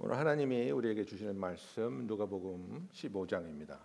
오늘 0.00 0.16
하나님이 0.16 0.70
우리에게 0.70 1.04
주시는 1.04 1.36
말씀 1.36 2.06
누가복음 2.06 2.88
15장입니다. 2.92 3.80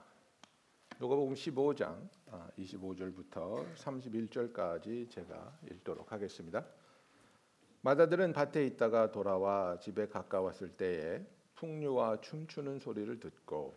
누가복음 1.00 1.34
15장 1.34 2.08
25절부터 2.56 3.66
31절까지 3.74 5.10
제가 5.10 5.58
읽도록 5.72 6.12
하겠습니다. 6.12 6.68
마다들은 7.82 8.32
밭에 8.32 8.64
있다가 8.68 9.12
돌아와 9.12 9.80
집에 9.80 10.08
가까웠을 10.08 10.78
때에 10.78 11.26
풍류와 11.56 12.22
춤추는 12.22 12.78
소리를 12.78 13.20
듣고 13.20 13.74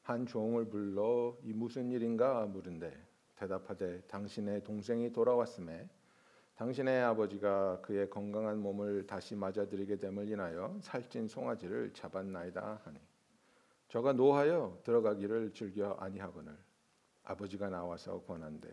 한 0.00 0.24
종을 0.24 0.64
불러 0.64 1.36
이 1.42 1.52
무슨 1.52 1.90
일인가 1.90 2.46
물은데 2.46 2.98
대답하되 3.36 4.00
당신의 4.08 4.64
동생이 4.64 5.12
돌아왔음에 5.12 5.86
당신의 6.56 7.02
아버지가 7.02 7.80
그의 7.80 8.08
건강한 8.08 8.58
몸을 8.58 9.06
다시 9.08 9.34
맞아들이게 9.34 9.96
됨을 9.96 10.28
인하여 10.28 10.78
살찐 10.80 11.26
송아지를 11.26 11.92
잡았나이다 11.92 12.80
하니 12.84 13.00
저가 13.88 14.12
노하여 14.12 14.78
들어가기를 14.84 15.52
즐겨 15.52 15.94
아니하거늘 15.94 16.56
아버지가 17.24 17.70
나와서 17.70 18.20
권한대. 18.22 18.68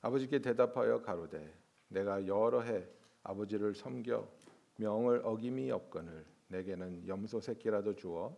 아버지께 0.00 0.40
대답하여 0.40 1.02
가로되 1.02 1.54
내가 1.88 2.26
여러 2.26 2.62
해 2.62 2.84
아버지를 3.22 3.74
섬겨 3.74 4.28
명을 4.76 5.22
어김이 5.24 5.70
없거늘 5.70 6.24
내게는 6.48 7.06
염소 7.06 7.40
새끼라도 7.40 7.94
주어 7.94 8.36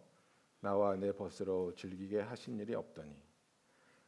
나와 0.60 0.96
내 0.96 1.12
벗으로 1.12 1.74
즐기게 1.74 2.20
하신 2.20 2.59
일이 2.59 2.74
없더니 2.74 3.15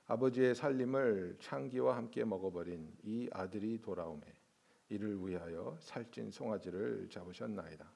아버지의 0.07 0.55
살림을 0.55 1.37
창기와 1.41 1.97
함께 1.97 2.25
먹어버린 2.25 2.93
이 3.03 3.31
아들이 3.33 3.81
돌아오매 3.81 4.42
이를 4.93 5.19
위하여 5.27 5.77
살찐 5.81 6.31
송아지를 6.31 7.09
잡으셨나이다. 7.11 7.91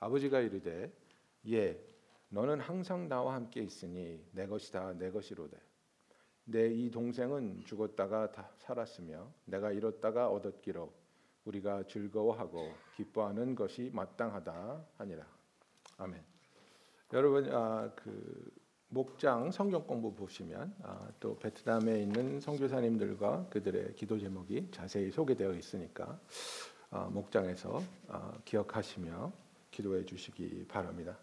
아버지가 0.00 0.40
이르되 0.40 0.92
예 1.48 1.80
너는 2.28 2.60
항상 2.60 3.08
나와 3.08 3.34
함께 3.34 3.62
있으니 3.62 4.24
내 4.32 4.46
것이 4.46 4.72
다 4.72 4.92
내 4.94 5.10
것이로되 5.10 5.56
내 6.44 6.70
이 6.72 6.90
동생은 6.90 7.64
죽었다가 7.64 8.30
다 8.32 8.50
살았으며 8.58 9.32
내가 9.44 9.72
잃었다가 9.72 10.30
얻었기로 10.30 10.92
우리가 11.44 11.84
즐거워하고 11.86 12.72
기뻐하는 12.96 13.54
것이 13.54 13.90
마땅하다 13.92 14.84
하니라. 14.96 15.26
아멘. 15.98 16.24
여러분 17.12 17.52
아, 17.52 17.92
그 17.94 18.50
목장 18.88 19.50
성경 19.50 19.84
공부 19.84 20.14
보시면 20.14 20.72
아, 20.82 21.08
또 21.18 21.36
베트남에 21.38 22.02
있는 22.02 22.40
선교사님들과 22.40 23.46
그들의 23.50 23.94
기도 23.96 24.18
제목이 24.18 24.68
자세히 24.70 25.10
소개되어 25.10 25.54
있으니까 25.54 26.18
아, 26.90 27.08
목장에서 27.10 27.82
아, 28.08 28.32
기억하시며 28.44 29.32
기도해 29.72 30.04
주시기 30.04 30.66
바랍니다. 30.68 31.18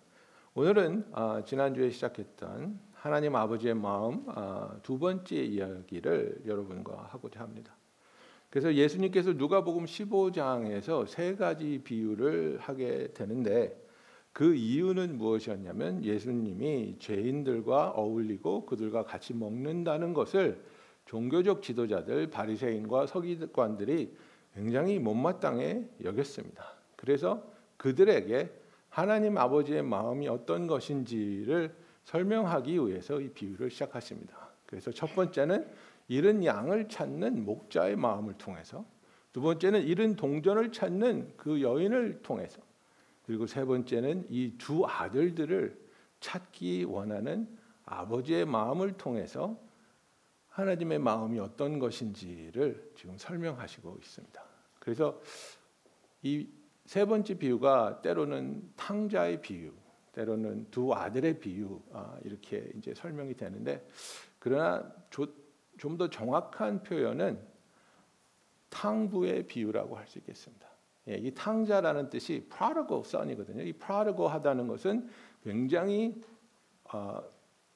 오늘은 0.56 1.08
아, 1.14 1.42
지난주에 1.46 1.90
시작했던 1.90 2.80
하나님 2.94 3.36
아버지의 3.36 3.76
마음 3.76 4.26
아, 4.28 4.78
두 4.84 5.00
번째 5.00 5.36
이야기를 5.38 6.44
여러분과 6.46 7.08
하고자 7.12 7.40
합니다. 7.40 7.76
그래서 8.50 8.74
예수님께서 8.76 9.34
누가복음 9.34 9.86
15장에서 9.86 11.08
세 11.08 11.36
가지 11.36 11.82
비유를 11.84 12.60
하게 12.60 13.12
되는데 13.14 13.83
그 14.34 14.56
이유는 14.56 15.20
무엇이었냐면 15.20 16.04
예수님이 16.04 16.98
죄인들과 16.98 17.92
어울리고 17.92 18.66
그들과 18.66 19.04
같이 19.04 19.36
먹는다는 19.36 20.14
것을 20.14 20.60
종교적 21.06 21.62
지도자들 21.62 22.32
바리새인과 22.32 23.06
서기관들이 23.06 24.16
굉장히 24.56 24.98
못마땅해 24.98 25.88
여겼습니다. 26.04 26.66
그래서 26.96 27.44
그들에게 27.78 28.50
하나님 28.90 29.38
아버지의 29.38 29.84
마음이 29.84 30.28
어떤 30.28 30.66
것인지를 30.66 31.76
설명하기 32.06 32.76
위해서 32.88 33.22
이 33.22 33.30
비유를 33.30 33.70
시작하십니다. 33.70 34.50
그래서 34.66 34.92
첫 34.92 35.14
번째는 35.14 35.68
잃은 36.08 36.44
양을 36.44 36.90
찾는 36.90 37.46
목자의 37.46 37.96
마음을 37.96 38.34
통해서 38.36 38.86
두 39.32 39.42
번째는 39.42 39.84
잃은 39.84 40.16
동전을 40.16 40.72
찾는 40.72 41.34
그 41.38 41.62
여인을 41.62 42.22
통해서 42.24 42.62
그리고 43.26 43.48
세 43.48 43.66
번째는 43.66 44.28
이 44.30 44.58
두 44.58 44.86
아들들을 44.86 45.82
찾기 46.20 46.86
원하는 46.86 47.48
아버지의 47.86 48.46
마음을 48.46 48.94
통해서 48.94 49.60
하나님의 50.50 51.00
마음이 51.00 51.40
어떤 51.40 51.80
것인지를 51.80 52.94
지금 52.96 53.18
설명하시고 53.18 53.98
있습니다. 54.02 54.44
그래서 54.80 55.22
이 56.22 56.48
세 56.86 57.06
번째 57.06 57.36
비유가 57.38 58.02
때로는 58.02 58.74
탕자의 58.76 59.42
비유, 59.42 59.72
때로는 60.12 60.70
두 60.70 60.94
아들의 60.94 61.40
비유 61.40 61.82
아, 61.94 62.18
이렇게 62.24 62.70
이제 62.76 62.94
설명이 62.94 63.36
되는데 63.36 63.88
그러나 64.40 64.92
좀 65.10 65.98
더 65.98 66.10
정확한 66.10 66.84
표현은 66.84 67.40
탕부의 68.70 69.48
비유라고 69.48 69.98
할 69.98 70.08
수 70.08 70.20
있겠습니다. 70.20 70.63
예, 71.08 71.16
이 71.16 71.34
탕자라는 71.34 72.10
뜻이 72.10 72.48
prodigal 72.50 73.04
son이거든요. 73.06 73.64
이 73.64 73.74
prodigal 73.74 74.32
하다는 74.32 74.68
것은 74.68 75.10
굉장히 75.44 76.22
어, 76.92 77.22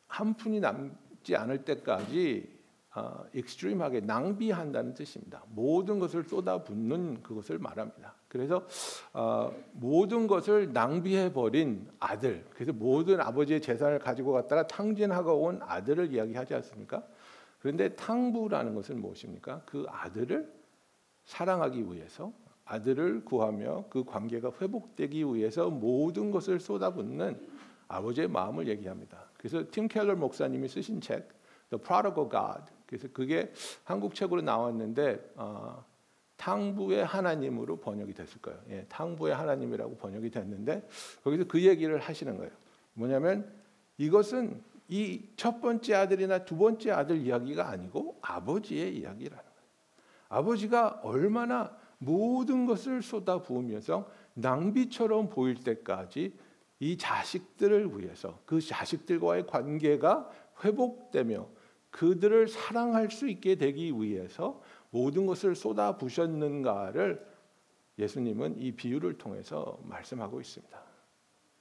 한 0.07 0.33
푼이 0.35 0.59
남지 0.59 1.35
않을 1.35 1.65
때까지 1.65 2.57
어, 2.95 3.25
extreme하게 3.33 4.01
낭비한다는 4.01 4.93
뜻입니다. 4.93 5.43
모든 5.49 5.99
것을 5.99 6.23
쏟아붓는 6.23 7.21
그것을 7.21 7.59
말합니다. 7.59 8.15
그래서 8.27 8.65
어, 9.13 9.53
모든 9.73 10.25
것을 10.25 10.73
낭비해 10.73 11.31
버린 11.31 11.87
아들, 11.99 12.45
그래서 12.51 12.73
모든 12.73 13.19
아버지의 13.19 13.61
재산을 13.61 13.99
가지고 13.99 14.31
갔다가 14.31 14.65
탕진하고 14.67 15.33
온 15.33 15.59
아들을 15.61 16.11
이야기하지 16.13 16.55
않습니까? 16.55 17.03
그런데 17.59 17.95
탕부라는 17.95 18.73
것은 18.73 18.99
무엇입니까? 18.99 19.61
그 19.65 19.85
아들을 19.89 20.51
사랑하기 21.25 21.93
위해서 21.93 22.33
아들을 22.67 23.25
구하며 23.25 23.85
그 23.89 24.03
관계가 24.03 24.51
회복되기 24.61 25.23
위해서 25.25 25.69
모든 25.69 26.31
것을 26.31 26.59
쏟아붓는 26.59 27.39
아버지의 27.87 28.27
마음을 28.27 28.67
얘기합니다. 28.67 29.25
그래서 29.37 29.63
팀 29.71 29.87
켈러 29.87 30.15
목사님이 30.15 30.67
쓰신 30.67 30.99
책 31.01 31.29
The 31.69 31.81
Prodigal 31.81 32.29
God 32.29 32.71
그래서 32.85 33.07
그게 33.13 33.51
한국 33.83 34.15
책으로 34.15 34.41
나왔는데 34.41 35.33
어, 35.35 35.83
탕부의 36.37 37.05
하나님으로 37.05 37.77
번역이 37.77 38.13
됐을 38.13 38.41
거예요. 38.41 38.59
예, 38.69 38.85
탕부의 38.89 39.33
하나님이라고 39.35 39.95
번역이 39.97 40.29
됐는데 40.29 40.87
거기서 41.23 41.45
그 41.45 41.61
얘기를 41.63 41.97
하시는 41.99 42.37
거예요. 42.37 42.51
뭐냐면 42.93 43.51
이것은 43.97 44.61
이 44.89 45.27
첫 45.35 45.61
번째 45.61 45.93
아들이나 45.93 46.45
두 46.45 46.57
번째 46.57 46.91
아들 46.91 47.17
이야기가 47.17 47.69
아니고 47.69 48.17
아버지의 48.21 48.97
이야기라는 48.97 49.43
거예요. 49.43 49.57
아버지가 50.29 51.01
얼마나 51.03 51.75
모든 51.97 52.65
것을 52.65 53.01
쏟아 53.01 53.41
부으면서 53.41 54.09
낭비처럼 54.35 55.29
보일 55.29 55.55
때까지 55.55 56.33
이 56.79 56.97
자식들을 56.97 57.99
위해서 57.99 58.39
그 58.45 58.61
자식들과의 58.61 59.47
관계가 59.47 60.29
회복되며 60.63 61.47
그들을 61.89 62.47
사랑할 62.47 63.09
수 63.09 63.27
있게 63.27 63.55
되기 63.55 63.91
위해서 63.93 64.61
모든 64.91 65.25
것을 65.25 65.55
쏟아 65.55 65.97
부셨는가를 65.97 67.25
예수님은 67.97 68.59
이 68.59 68.73
비유를 68.73 69.17
통해서 69.17 69.79
말씀하고 69.83 70.39
있습니다. 70.39 70.77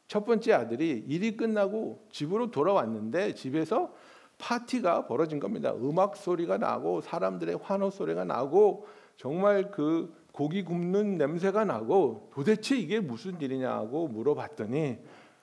첫 0.07 0.25
번째 0.25 0.53
아들이 0.53 1.05
일이 1.09 1.37
끝나고 1.37 2.07
집으로 2.11 2.51
돌아왔는데 2.51 3.35
집에서 3.35 3.95
파티가 4.39 5.07
벌어진 5.07 5.41
겁니다. 5.41 5.75
음악 5.75 6.17
소리가 6.17 6.59
나고 6.59 7.01
사람들의 7.01 7.59
환호 7.63 7.91
소리가 7.91 8.25
나고 8.25 8.87
정말 9.17 9.71
그 9.71 10.15
고기 10.37 10.63
굽는 10.63 11.17
냄새가 11.17 11.65
나고 11.65 12.29
도대체 12.31 12.77
이게 12.77 13.01
무슨 13.01 13.41
일이냐고 13.41 14.07
물어봤더니 14.07 14.99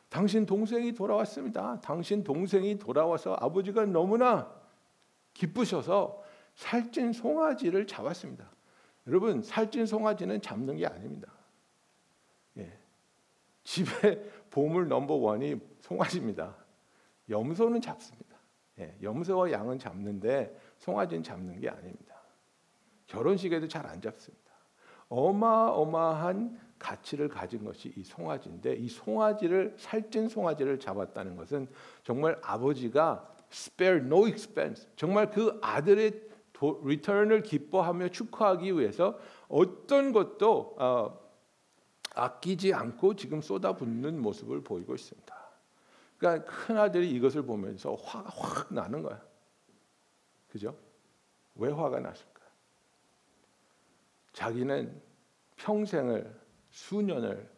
당신 0.07 0.45
동생이 0.45 0.93
돌아왔습니다. 0.93 1.81
당신 1.81 2.23
동생이 2.23 2.77
돌아와서 2.77 3.35
아버지가 3.39 3.87
너무나 3.87 4.53
기쁘셔서 5.33 6.21
살찐 6.53 7.11
송아지를 7.11 7.87
잡았습니다. 7.87 8.47
여러분 9.07 9.41
살찐 9.41 9.87
송아지는 9.87 10.39
잡는 10.41 10.77
게 10.77 10.85
아닙니다. 10.85 11.33
예. 12.57 12.71
집에 13.63 14.23
보물 14.51 14.87
넘버 14.89 15.15
원이 15.15 15.55
송아지입니다. 15.81 16.55
염소는 17.31 17.81
잡습니다. 17.81 18.37
예. 18.77 18.95
염소와 19.01 19.51
양은 19.51 19.79
잡는데 19.79 20.55
송아지는 20.77 21.23
잡는 21.23 21.59
게 21.59 21.67
아닙니다. 21.67 22.13
결혼식에도 23.07 23.67
잘 23.67 23.87
안 23.87 23.99
잡습니다. 23.99 24.42
어마어마한 25.09 26.59
가치를 26.79 27.29
가진 27.29 27.63
것이 27.63 27.93
이 27.95 28.03
송아지인데 28.03 28.75
이 28.75 28.89
송아지를 28.89 29.75
살찐 29.77 30.29
송아지를 30.29 30.79
잡았다는 30.79 31.37
것은 31.37 31.67
정말 32.03 32.37
아버지가 32.43 33.29
spare 33.51 33.99
no 33.99 34.27
expense 34.27 34.89
정말 34.95 35.29
그 35.29 35.59
아들의 35.61 36.33
리턴을 36.83 37.43
기뻐하며 37.43 38.09
축하하기 38.09 38.77
위해서 38.77 39.19
어떤 39.47 40.11
것도 40.11 40.75
어, 40.77 41.19
아끼지 42.15 42.73
않고 42.73 43.15
지금 43.15 43.41
쏟아붓는 43.41 44.21
모습을 44.21 44.61
보이고 44.61 44.93
있습니다. 44.93 45.33
그러니까 46.17 46.45
큰 46.45 46.77
아들이 46.77 47.11
이것을 47.11 47.43
보면서 47.43 47.95
화가 47.95 48.29
확 48.29 48.73
나는 48.73 49.01
거야. 49.01 49.21
그죠? 50.49 50.77
왜 51.55 51.71
화가 51.71 51.99
났을까? 51.99 52.32
자기는 54.33 55.01
평생을 55.57 56.41
수년을 56.71 57.49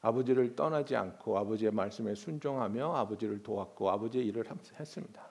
아버지를 0.00 0.54
떠나지 0.54 0.96
않고 0.96 1.38
아버지의 1.38 1.70
말씀에 1.72 2.14
순종하며 2.14 2.94
아버지를 2.94 3.42
도왔고 3.42 3.90
아버지의 3.90 4.26
일을 4.26 4.44
했습니다. 4.78 5.26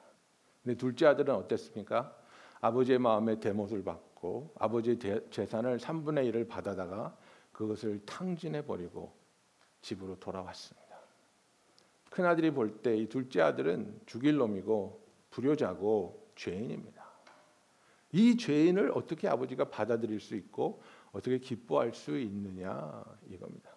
근데 0.63 0.77
둘째 0.77 1.07
아들은 1.07 1.33
어땠습니까? 1.33 2.15
아버지의 2.61 2.99
마음에 2.99 3.39
대못을 3.39 3.83
받고 3.83 4.53
아버지의 4.59 4.97
재산을 5.31 5.77
3분의 5.77 6.31
1을 6.31 6.47
받아다가 6.47 7.15
그것을 7.51 8.03
탕진해 8.05 8.65
버리고 8.65 9.13
집으로 9.81 10.19
돌아왔습니다. 10.19 10.85
큰 12.09 12.25
아들이 12.25 12.51
볼 12.51 12.81
때 12.81 12.95
이 12.97 13.07
둘째 13.07 13.41
아들은 13.41 14.01
죽일 14.05 14.37
놈이고 14.37 15.05
불효자고 15.31 16.31
죄인입니다. 16.35 16.94
이 18.15 18.37
죄인을 18.37 18.93
어떻게 18.95 19.27
아버지가 19.27 19.65
받아들일 19.65 20.21
수 20.21 20.35
있고 20.37 20.81
어떻게 21.11 21.37
기뻐할 21.37 21.93
수 21.93 22.17
있느냐 22.17 23.03
이겁니다. 23.29 23.71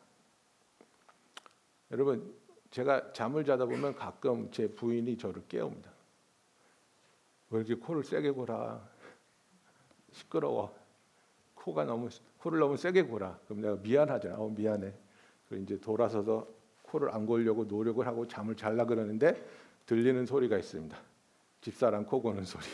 여러분 1.91 2.33
제가 2.71 3.13
잠을 3.13 3.45
자다 3.45 3.67
보면 3.67 3.97
가끔 3.97 4.49
제 4.53 4.69
부인이 4.69 5.19
저를 5.19 5.43
깨웁니다. 5.49 5.91
왜 7.51 7.59
이렇게 7.59 7.75
코를 7.75 8.05
세게 8.05 8.31
골아? 8.31 8.81
시끄러워. 10.13 10.73
코가 11.57 11.85
너무 11.85 12.09
코를 12.39 12.61
너무 12.61 12.77
세게 12.77 13.03
골아. 13.03 13.41
그럼 13.47 13.61
내가 13.61 13.75
미안하잖아. 13.75 14.37
어, 14.37 14.51
미안해. 14.51 14.95
그 15.49 15.57
이제 15.57 15.81
돌아서서 15.81 16.47
코를 16.83 17.13
안 17.13 17.27
골려고 17.27 17.65
노력을 17.65 18.07
하고 18.07 18.29
잠을 18.29 18.55
잘라 18.55 18.85
그러는데 18.85 19.45
들리는 19.87 20.27
소리가 20.27 20.59
있습니다. 20.59 20.97
집사람 21.61 22.07
코 22.07 22.23
고는 22.23 22.45
소리. 22.45 22.65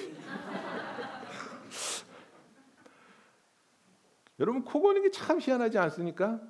여러분 4.40 4.64
코 4.64 4.80
고는 4.80 5.02
게 5.02 5.10
참 5.10 5.38
희한하지 5.40 5.78
않습니까? 5.78 6.40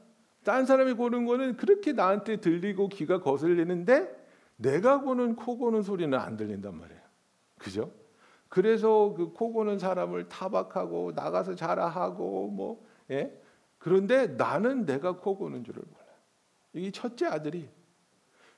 딴 0.45 0.67
사람이 0.67 0.95
고는 0.95 1.25
거는 1.27 1.57
그렇게 1.57 1.93
나한테 1.93 2.37
들리고 2.41 2.89
귀가 2.89 3.21
거슬리는데 3.21 4.25
내가 4.57 5.01
고는 5.01 5.37
코 5.37 5.59
고는 5.59 5.83
소리는 5.83 6.17
안 6.19 6.37
들린단 6.37 6.75
말이에요. 6.79 7.01
그죠? 7.59 7.93
그래서 8.49 9.15
그 9.15 9.33
코 9.33 9.53
고는 9.53 9.79
사람을 9.79 10.29
타박하고 10.29 11.13
나가서 11.15 11.55
자라하고 11.55 12.49
뭐 12.49 12.85
예? 13.11 13.39
그런데 13.79 14.29
나는 14.29 14.87
내가 14.87 15.17
코 15.19 15.37
고는 15.37 15.65
줄을 15.65 15.83
몰라. 15.85 16.05
이 16.75 16.91
첫째 16.93 17.27
아들이 17.27 17.69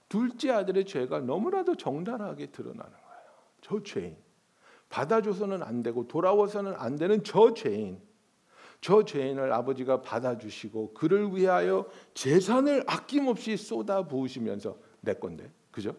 둘째 0.08 0.50
아들의 0.52 0.84
죄가 0.87 1.20
너무나도 1.20 1.76
정당하게 1.76 2.46
드러나는 2.46 2.90
거예요. 2.93 3.31
저 3.61 3.82
죄인. 3.82 4.17
받아줘서는 4.88 5.62
안 5.62 5.82
되고 5.82 6.06
돌아와서는 6.06 6.75
안 6.76 6.96
되는 6.96 7.25
저 7.25 7.55
죄인. 7.55 8.00
저 8.81 9.05
죄인을 9.05 9.52
아버지가 9.52 10.02
받아주시고 10.02 10.94
그를 10.94 11.34
위하여 11.34 11.87
재산을 12.14 12.84
아낌없이 12.87 13.56
쏟아 13.56 14.06
부으시면서 14.06 14.76
내 15.00 15.14
건데 15.14 15.50
그죠? 15.70 15.94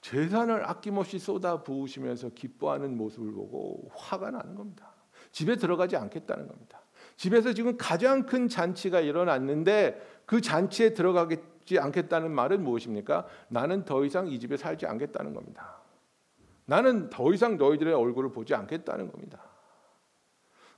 재산을 0.00 0.68
아낌없이 0.68 1.18
쏟아 1.18 1.62
부으시면서 1.62 2.30
기뻐하는 2.30 2.96
모습을 2.96 3.32
보고 3.32 3.88
화가 3.94 4.30
나는 4.30 4.54
겁니다. 4.54 4.92
집에 5.32 5.56
들어가지 5.56 5.96
않겠다는 5.96 6.46
겁니다. 6.46 6.80
집에서 7.16 7.52
지금 7.52 7.76
가장 7.76 8.26
큰 8.26 8.48
잔치가 8.48 9.00
일어났는데 9.00 10.22
그 10.26 10.40
잔치에 10.40 10.94
들어가지 10.94 11.78
않겠다는 11.78 12.30
말은 12.32 12.62
무엇입니까? 12.62 13.26
나는 13.48 13.84
더 13.84 14.04
이상 14.04 14.28
이 14.28 14.38
집에 14.38 14.56
살지 14.56 14.86
않겠다는 14.86 15.32
겁니다. 15.32 15.80
나는 16.66 17.08
더 17.10 17.32
이상 17.32 17.56
너희들의 17.56 17.94
얼굴을 17.94 18.32
보지 18.32 18.54
않겠다는 18.54 19.10
겁니다. 19.10 19.53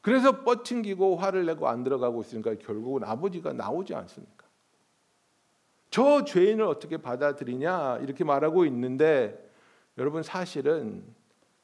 그래서 0.06 0.44
뻗팅기고 0.44 1.17
화를 1.17 1.47
내고 1.47 1.67
안 1.67 1.82
들어가고 1.82 2.20
있으니까 2.20 2.55
결국은 2.61 3.03
아버지가 3.03 3.53
나오지 3.53 3.93
않습니까? 3.93 4.47
저 5.91 6.23
죄인을 6.23 6.64
어떻게 6.64 6.97
받아들이냐 6.97 7.99
이렇게 8.03 8.23
말하고 8.23 8.67
있는데 8.67 9.53
여러분 9.99 10.23
사실은 10.23 11.03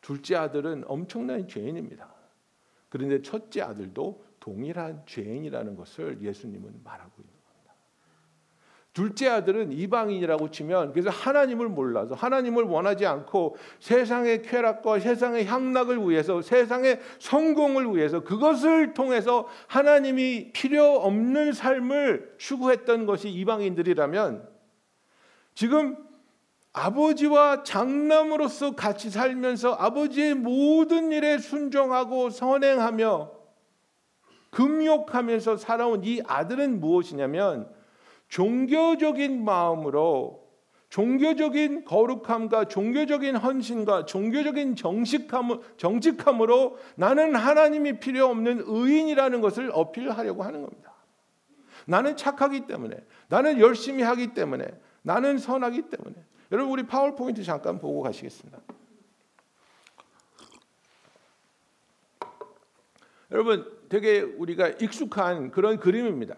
둘째 0.00 0.34
아들은 0.34 0.82
엄청난 0.88 1.46
죄인입니다. 1.46 2.12
그런데 2.88 3.22
첫째 3.22 3.62
아들도 3.62 4.24
동일한 4.40 5.04
죄인이라는 5.06 5.76
것을 5.76 6.20
예수님은 6.20 6.80
말하고 6.82 7.12
있는 7.22 7.32
둘째 8.92 9.28
아들은 9.28 9.72
이방인이라고 9.72 10.50
치면 10.50 10.92
그래서 10.92 11.08
하나님을 11.08 11.68
몰라서 11.68 12.14
하나님을 12.14 12.64
원하지 12.64 13.06
않고 13.06 13.56
세상의 13.80 14.42
쾌락과 14.42 15.00
세상의 15.00 15.46
향락을 15.46 16.08
위해서 16.08 16.42
세상의 16.42 17.00
성공을 17.18 17.96
위해서 17.96 18.20
그것을 18.20 18.92
통해서 18.92 19.48
하나님이 19.66 20.52
필요 20.52 20.96
없는 20.96 21.52
삶을 21.52 22.34
추구했던 22.36 23.06
것이 23.06 23.30
이방인들이라면 23.30 24.46
지금 25.54 25.96
아버지와 26.74 27.62
장남으로서 27.62 28.74
같이 28.74 29.10
살면서 29.10 29.74
아버지의 29.74 30.34
모든 30.34 31.12
일에 31.12 31.38
순종하고 31.38 32.28
선행하며 32.28 33.30
금욕하면서 34.50 35.56
살아온 35.56 36.04
이 36.04 36.20
아들은 36.26 36.80
무엇이냐면 36.80 37.81
종교적인 38.32 39.44
마음으로 39.44 40.42
종교적인 40.88 41.84
거룩함과 41.84 42.64
종교적인 42.68 43.36
헌신과 43.36 44.06
종교적인 44.06 44.74
정직함, 44.74 45.60
정직함으로 45.76 46.78
나는 46.96 47.34
하나님이 47.34 48.00
필요 48.00 48.26
없는 48.28 48.62
의인이라는 48.66 49.42
것을 49.42 49.70
어필하려고 49.74 50.42
하는 50.42 50.62
겁니다. 50.62 50.94
나는 51.86 52.16
착하기 52.16 52.66
때문에, 52.66 52.96
나는 53.28 53.60
열심히 53.60 54.02
하기 54.02 54.32
때문에, 54.32 54.66
나는 55.02 55.36
선하기 55.36 55.82
때문에. 55.90 56.16
여러분 56.52 56.72
우리 56.72 56.86
파워포인트 56.86 57.42
잠깐 57.42 57.78
보고 57.78 58.00
가시겠습니다. 58.00 58.58
여러분 63.30 63.70
되게 63.90 64.20
우리가 64.20 64.68
익숙한 64.68 65.50
그런 65.50 65.78
그림입니다. 65.78 66.36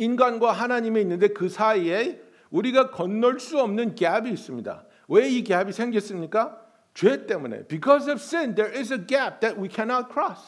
인간과 0.00 0.52
하나님이 0.52 1.00
있는데 1.02 1.28
그 1.28 1.48
사이에 1.48 2.20
우리가 2.50 2.90
건널 2.90 3.38
수 3.38 3.60
없는 3.60 3.94
갭이 3.94 4.32
있습니다. 4.32 4.84
왜 5.08 5.28
이 5.28 5.44
갭이 5.44 5.72
생겼습니까? 5.72 6.58
죄 6.94 7.26
때문에. 7.26 7.66
Because 7.68 8.10
of 8.10 8.20
sin, 8.20 8.54
there 8.54 8.76
is 8.76 8.92
a 8.92 9.06
gap 9.06 9.40
that 9.40 9.60
we 9.60 9.68
cannot 9.68 10.08
cross. 10.12 10.40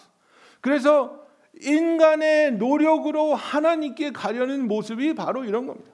그래서 0.61 1.21
인간의 1.61 2.53
노력으로 2.53 3.35
하나님께 3.35 4.12
가려는 4.12 4.67
모습이 4.67 5.15
바로 5.15 5.45
이런 5.45 5.67
겁니다. 5.67 5.91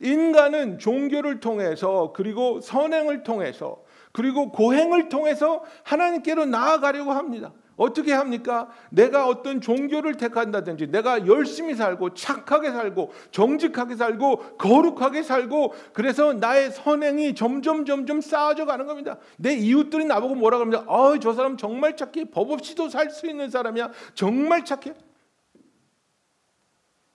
인간은 0.00 0.78
종교를 0.78 1.40
통해서 1.40 2.12
그리고 2.14 2.60
선행을 2.60 3.24
통해서 3.24 3.82
그리고 4.12 4.50
고행을 4.50 5.08
통해서 5.08 5.62
하나님께로 5.84 6.46
나아가려고 6.46 7.12
합니다. 7.12 7.52
어떻게 7.80 8.12
합니까? 8.12 8.68
내가 8.90 9.26
어떤 9.26 9.62
종교를 9.62 10.18
택한다든지 10.18 10.88
내가 10.88 11.26
열심히 11.26 11.74
살고 11.74 12.12
착하게 12.12 12.72
살고 12.72 13.10
정직하게 13.30 13.96
살고 13.96 14.58
거룩하게 14.58 15.22
살고 15.22 15.72
그래서 15.94 16.34
나의 16.34 16.72
선행이 16.72 17.34
점점 17.34 17.86
점점 17.86 18.20
쌓아져 18.20 18.66
가는 18.66 18.86
겁니다. 18.86 19.16
내 19.38 19.54
이웃들이 19.54 20.04
나보고 20.04 20.34
뭐라 20.34 20.58
그럽니다. 20.58 20.84
아, 20.88 21.18
저 21.22 21.32
사람 21.32 21.56
정말 21.56 21.96
착해. 21.96 22.26
법 22.30 22.50
없이도 22.50 22.90
살 22.90 23.10
수 23.10 23.26
있는 23.26 23.48
사람이야. 23.48 23.90
정말 24.14 24.64
착해. 24.64 24.94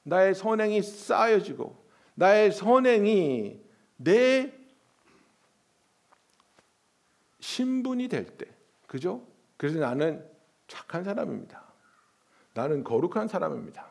나의 0.02 0.34
선행이 0.34 0.82
쌓여지고 0.82 1.76
나의 2.16 2.52
선행이 2.52 3.60
내 3.98 4.52
신분이 7.40 8.08
될 8.08 8.26
때, 8.26 8.48
그죠? 8.88 9.22
그래서 9.58 9.80
나는 9.80 10.35
착한 10.68 11.04
사람입니다. 11.04 11.64
나는 12.54 12.84
거룩한 12.84 13.28
사람입니다. 13.28 13.86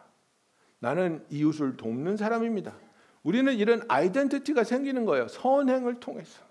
나는 0.78 1.24
이웃을 1.30 1.76
돕는 1.76 2.16
사람입니다. 2.16 2.74
우리는 3.22 3.52
이런 3.54 3.82
아이덴티티가 3.88 4.64
생기는 4.64 5.04
거예요. 5.04 5.28
선행을 5.28 6.00
통해서. 6.00 6.42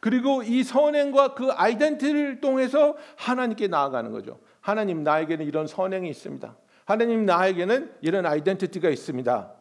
그리고 0.00 0.42
이 0.42 0.62
선행과 0.62 1.34
그 1.34 1.50
아이덴티티를 1.50 2.40
통해서 2.40 2.96
하나님께 3.16 3.68
나아가는 3.68 4.10
거죠. 4.10 4.38
하나님 4.60 5.02
나에게는 5.02 5.46
이런 5.46 5.66
선행이 5.66 6.08
있습니다. 6.08 6.56
하나님 6.84 7.24
나에게는 7.24 7.94
이런 8.00 8.26
아이덴티티가 8.26 8.90
있습니다. 8.90 9.54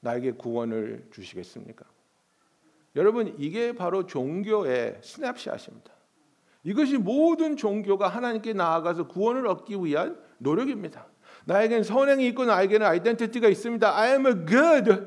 나에게 0.00 0.32
구원을 0.32 1.08
주시겠습니까? 1.10 1.84
여러분 2.94 3.34
이게 3.38 3.74
바로 3.74 4.06
종교의 4.06 4.98
스냅샷입니다. 5.02 5.95
이것이 6.66 6.98
모든 6.98 7.56
종교가 7.56 8.08
하나님께 8.08 8.52
나아가서 8.52 9.06
구원을 9.06 9.46
얻기 9.46 9.76
위한 9.84 10.18
노력입니다. 10.38 11.06
나에겐 11.44 11.84
선행이 11.84 12.26
있고 12.28 12.44
나에게는 12.44 12.84
아이덴티티가 12.84 13.48
있습니다. 13.48 13.96
I 13.96 14.10
am 14.10 14.26
a 14.26 14.32
good 14.32 15.00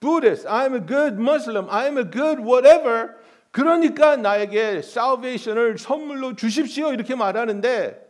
Buddhist. 0.00 0.46
I 0.46 0.64
am 0.66 0.74
a 0.74 0.86
good 0.86 1.14
Muslim. 1.14 1.66
I 1.70 1.86
am 1.86 1.96
a 1.96 2.04
good 2.04 2.42
whatever. 2.42 3.14
그러니까 3.50 4.16
나에게 4.16 4.82
salvation을 4.84 5.78
선물로 5.78 6.36
주십시오 6.36 6.92
이렇게 6.92 7.14
말하는데 7.14 8.06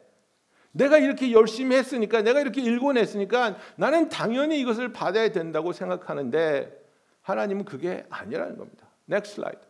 내가 0.72 0.98
이렇게 0.98 1.30
열심히 1.30 1.76
했으니까 1.76 2.22
내가 2.22 2.40
이렇게 2.40 2.60
일궈냈으니까 2.60 3.58
나는 3.76 4.08
당연히 4.08 4.58
이것을 4.58 4.92
받아야 4.92 5.30
된다고 5.30 5.72
생각하는데 5.72 6.76
하나님은 7.22 7.64
그게 7.64 8.04
아니라는 8.10 8.58
겁니다. 8.58 8.88
Next 9.08 9.34
slide. 9.34 9.67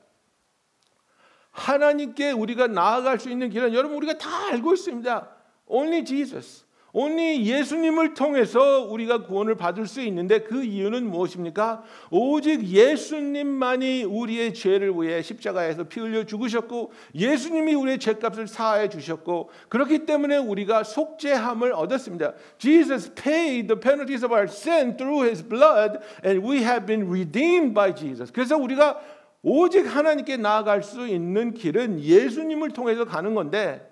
하나님께 1.59 2.31
우리가 2.31 2.69
나아갈 2.69 3.19
수 3.19 3.31
있는 3.31 3.50
길은 3.50 3.75
여러분 3.75 3.97
우리가 3.97 4.17
다 4.17 4.29
알고 4.50 4.73
있습니다. 4.75 5.29
Only 5.67 6.05
Jesus. 6.05 6.69
only 6.93 7.45
예수님을 7.45 8.15
통해서 8.15 8.85
우리가 8.85 9.25
구원을 9.25 9.57
받을 9.57 9.87
수 9.87 10.00
있는데 10.03 10.41
그 10.41 10.65
이유는 10.65 11.09
무엇입니까? 11.11 11.83
오직 12.11 12.65
예수님만이 12.65 14.05
우리의 14.05 14.55
죄를 14.55 14.93
위해 14.95 15.21
십자가에서 15.21 15.85
피 15.85 16.00
흘려 16.00 16.25
죽으셨고 16.25 16.93
예수님이 17.15 17.75
우리의 17.75 17.99
죄값을 17.99 18.49
사하여 18.49 18.88
주셨고 18.88 19.50
그렇기 19.69 20.07
때문에 20.07 20.38
우리가 20.38 20.83
속죄함을 20.83 21.73
얻었습니다. 21.73 22.33
Jesus 22.59 23.12
paid 23.15 23.69
the 23.69 23.79
penalties 23.79 24.25
of 24.25 24.33
our 24.35 24.49
sin 24.49 24.97
through 24.97 25.27
his 25.29 25.47
blood 25.47 25.99
and 26.25 26.45
we 26.45 26.59
have 26.59 26.87
been 26.87 27.09
redeemed 27.09 27.75
by 27.75 27.95
Jesus. 27.95 28.33
그래서 28.33 28.57
우리가 28.57 28.99
오직 29.42 29.87
하나님께 29.87 30.37
나아갈 30.37 30.83
수 30.83 31.07
있는 31.07 31.54
길은 31.54 32.00
예수님을 32.00 32.71
통해서 32.71 33.04
가는 33.04 33.35
건데 33.35 33.85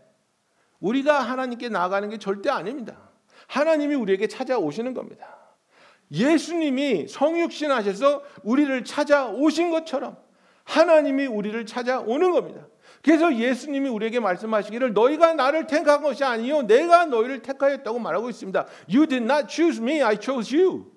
우리가 0.81 1.21
하나님께 1.21 1.69
나아가는 1.69 2.09
게 2.09 2.19
절대 2.19 2.51
아닙니다. 2.51 3.11
하나님이 3.47 3.95
우리에게 3.95 4.27
찾아오시는 4.27 4.95
겁니다. 4.95 5.37
예수님이 6.11 7.09
성육신 7.09 7.71
하셔서 7.71 8.23
우리를 8.43 8.85
찾아오신 8.85 9.71
것처럼 9.71 10.17
하나님이 10.65 11.27
우리를 11.27 11.65
찾아오는 11.67 12.33
겁니다. 12.33 12.67
그래서 13.03 13.35
예수님이 13.35 13.89
우리에게 13.89 14.19
말씀하시기를 14.21 14.93
너희가 14.93 15.35
나를 15.35 15.67
택한 15.67 16.03
것이 16.03 16.25
아니요 16.25 16.63
내가 16.63 17.07
너희를 17.07 17.43
택하였다고 17.43 17.99
말하고 17.99 18.29
있습니다. 18.31 18.67
You 18.93 19.07
did 19.07 19.25
not 19.25 19.47
choose 19.49 19.83
me, 19.83 20.03
I 20.03 20.19
chose 20.21 20.59
you. 20.59 20.93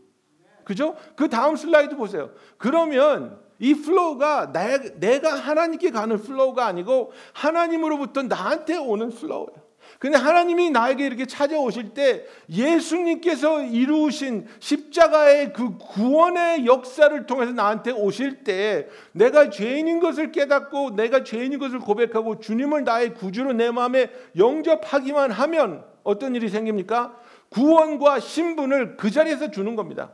그죠? 0.63 0.95
그 1.15 1.29
다음 1.29 1.55
슬라이드 1.55 1.95
보세요. 1.95 2.31
그러면 2.57 3.39
이 3.59 3.73
flow가 3.73 4.51
내가 4.53 5.35
하나님께 5.35 5.91
가는 5.91 6.17
flow가 6.21 6.65
아니고 6.65 7.11
하나님으로부터 7.33 8.23
나한테 8.23 8.77
오는 8.77 9.09
flow예요. 9.09 9.69
근데 9.97 10.17
하나님이 10.17 10.69
나에게 10.69 11.05
이렇게 11.05 11.25
찾아오실 11.25 11.93
때 11.93 12.25
예수님께서 12.49 13.63
이루신 13.63 14.47
십자가의 14.59 15.51
그 15.51 15.77
구원의 15.77 16.65
역사를 16.65 17.25
통해서 17.25 17.51
나한테 17.51 17.91
오실 17.91 18.43
때 18.43 18.87
내가 19.11 19.49
죄인인 19.49 19.99
것을 19.99 20.31
깨닫고 20.31 20.91
내가 20.95 21.23
죄인인 21.23 21.59
것을 21.59 21.79
고백하고 21.79 22.39
주님을 22.39 22.83
나의 22.85 23.13
구주로 23.15 23.51
내 23.51 23.71
마음에 23.71 24.09
영접하기만 24.37 25.31
하면 25.31 25.83
어떤 26.03 26.35
일이 26.35 26.49
생깁니까? 26.49 27.17
구원과 27.49 28.19
신분을 28.19 28.95
그 28.95 29.11
자리에서 29.11 29.51
주는 29.51 29.75
겁니다. 29.75 30.11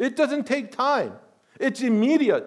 It 0.00 0.14
doesn't 0.20 0.46
take 0.46 0.70
time. 0.70 1.12
It's 1.62 1.82
immediate. 1.82 2.46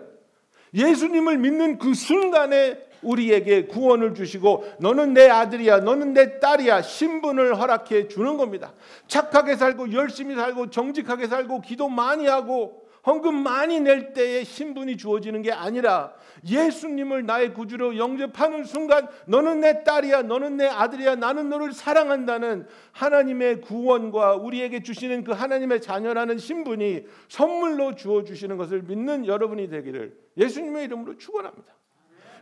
예수님을 0.74 1.38
믿는 1.38 1.78
그 1.80 1.94
순간에 1.94 2.78
우리에게 3.02 3.68
구원을 3.68 4.14
주시고 4.14 4.66
너는 4.80 5.14
내 5.14 5.30
아들이야 5.30 5.80
너는 5.80 6.14
내 6.14 6.40
딸이야 6.40 6.82
신분을 6.82 7.60
허락해 7.60 8.08
주는 8.08 8.36
겁니다. 8.38 8.74
착하게 9.08 9.56
살고 9.56 9.94
열심히 9.94 10.36
살고 10.36 10.70
정직하게 10.70 11.28
살고 11.28 11.62
기도 11.62 11.88
많이 11.88 12.28
하고 12.28 12.85
헌금 13.06 13.36
많이 13.36 13.80
낼 13.80 14.14
때에 14.14 14.44
신분이 14.44 14.98
주어지는 14.98 15.44
게 15.44 15.52
아니라 15.52 16.14
예수님을 16.48 17.26
나의 17.26 17.54
구주로 17.54 17.98
영접하는 17.98 18.64
순간 18.64 19.08
너는 19.28 19.60
내 19.62 19.84
딸이야 19.84 20.24
너는 20.24 20.58
내 20.58 20.68
아들이야 20.68 21.16
나는 21.16 21.50
너를 21.50 21.72
사랑한다는 21.72 22.68
하나님의 22.94 23.62
구원과 23.62 24.36
우리에게 24.36 24.82
주시는 24.82 25.24
그 25.24 25.34
하나님의 25.34 25.82
자녀라는 25.82 26.40
신분이 26.40 27.06
선물로 27.28 27.96
주어 27.96 28.24
주시는 28.24 28.58
것을 28.58 28.82
믿는 28.82 29.28
여러분이 29.28 29.70
되기를 29.70 30.18
예수님의 30.38 30.86
이름으로 30.86 31.18
축원합니다. 31.18 31.76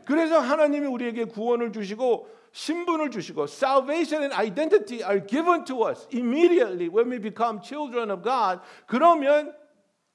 그래서 0.06 0.40
하나님이 0.40 0.88
우리에게 0.88 1.26
구원을 1.26 1.72
주시고 1.72 2.28
신분을 2.54 3.10
주시고 3.10 3.44
salvation 3.46 4.24
and 4.24 4.36
identity 4.36 5.04
are 5.04 5.26
given 5.26 5.66
to 5.66 5.88
us 5.88 6.08
immediately 6.14 6.88
when 6.88 7.12
we 7.12 7.20
become 7.20 7.60
children 7.62 8.12
of 8.12 8.22
God. 8.24 8.62
그러면 8.86 9.54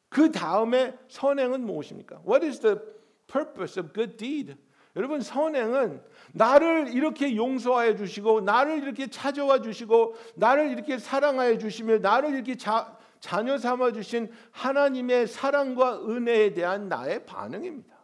그 0.09 0.33
다음에 0.33 0.97
선행은 1.09 1.65
무엇입니까? 1.65 2.23
What 2.27 2.45
is 2.47 2.61
the 2.61 2.79
purpose 3.27 3.81
of 3.81 3.93
good 3.93 4.17
deed? 4.17 4.57
여러분 4.97 5.21
선행은 5.21 6.03
나를 6.33 6.89
이렇게 6.89 7.37
용서하여 7.37 7.97
주시고 7.97 8.41
나를 8.41 8.83
이렇게 8.83 9.07
찾아와 9.07 9.61
주시고 9.61 10.17
나를 10.35 10.71
이렇게 10.71 10.99
사랑하여 10.99 11.59
주시며 11.59 11.99
나를 11.99 12.35
이렇게 12.35 12.57
자, 12.57 12.97
자녀 13.21 13.59
삼아 13.59 13.93
주신 13.93 14.33
하나님의 14.51 15.27
사랑과 15.29 16.01
은혜에 16.05 16.55
대한 16.55 16.89
나의 16.89 17.27
반응입니다. 17.27 17.97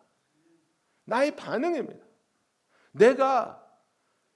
나의 1.05 1.35
반응입니다. 1.37 2.05
내가 2.93 3.61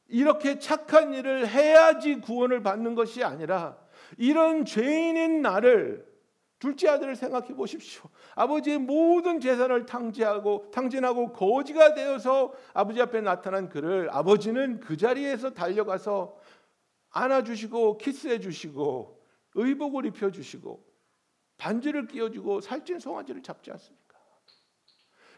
이렇게 0.08 0.58
착한 0.58 1.14
일을 1.14 1.46
해야지 1.46 2.16
구원을 2.16 2.62
받는 2.62 2.94
것이 2.94 3.22
아니라 3.22 3.78
이런 4.16 4.64
죄인인 4.64 5.42
나를 5.42 6.06
둘째 6.58 6.88
아들을 6.88 7.14
생각해 7.14 7.54
보십시오. 7.54 8.02
아버지의 8.34 8.78
모든 8.78 9.40
재산을 9.40 9.86
탕지하고 9.86 10.70
탕진하고 10.72 11.32
거지가 11.32 11.94
되어서 11.94 12.52
아버지 12.74 13.00
앞에 13.00 13.20
나타난 13.20 13.68
그를 13.68 14.08
아버지는 14.10 14.80
그 14.80 14.96
자리에서 14.96 15.54
달려가서 15.54 16.36
안아 17.10 17.44
주시고 17.44 17.98
키스해 17.98 18.40
주시고 18.40 19.22
의복을 19.54 20.06
입혀 20.06 20.30
주시고 20.30 20.84
반지를 21.58 22.06
끼워 22.06 22.30
주고 22.30 22.60
살찐 22.60 22.98
송아지를 22.98 23.42
잡지 23.42 23.70
않습니까? 23.70 24.08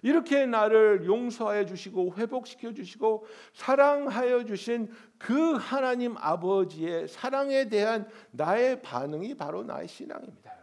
이렇게 0.03 0.47
나를 0.47 1.05
용서하여 1.05 1.67
주시고 1.67 2.15
회복시켜 2.17 2.73
주시고 2.73 3.27
사랑하여 3.53 4.45
주신 4.45 4.91
그 5.19 5.53
하나님 5.53 6.17
아버지의 6.17 7.09
사랑에 7.09 7.69
대한 7.69 8.09
나의 8.31 8.81
반응이 8.81 9.35
바로 9.35 9.63
나의 9.63 9.89
신앙입니다. 9.89 10.60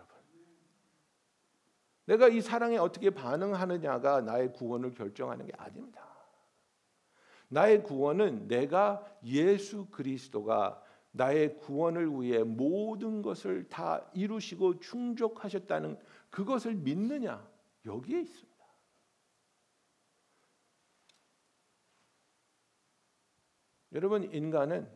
내가 2.07 2.29
이 2.29 2.41
사랑에 2.41 2.77
어떻게 2.77 3.09
반응하느냐가 3.09 4.21
나의 4.21 4.53
구원을 4.53 4.93
결정하는 4.93 5.45
게 5.45 5.51
아닙니다. 5.57 6.07
나의 7.49 7.83
구원은 7.83 8.47
내가 8.47 9.05
예수 9.25 9.87
그리스도가 9.87 10.81
나의 11.11 11.57
구원을 11.57 12.09
위해 12.21 12.43
모든 12.43 13.21
것을 13.21 13.67
다 13.67 14.09
이루시고 14.13 14.79
충족하셨다는 14.79 15.99
그것을 16.29 16.75
믿느냐 16.75 17.45
여기에 17.85 18.21
있습니다. 18.21 18.57
여러분 23.93 24.31
인간은 24.33 24.89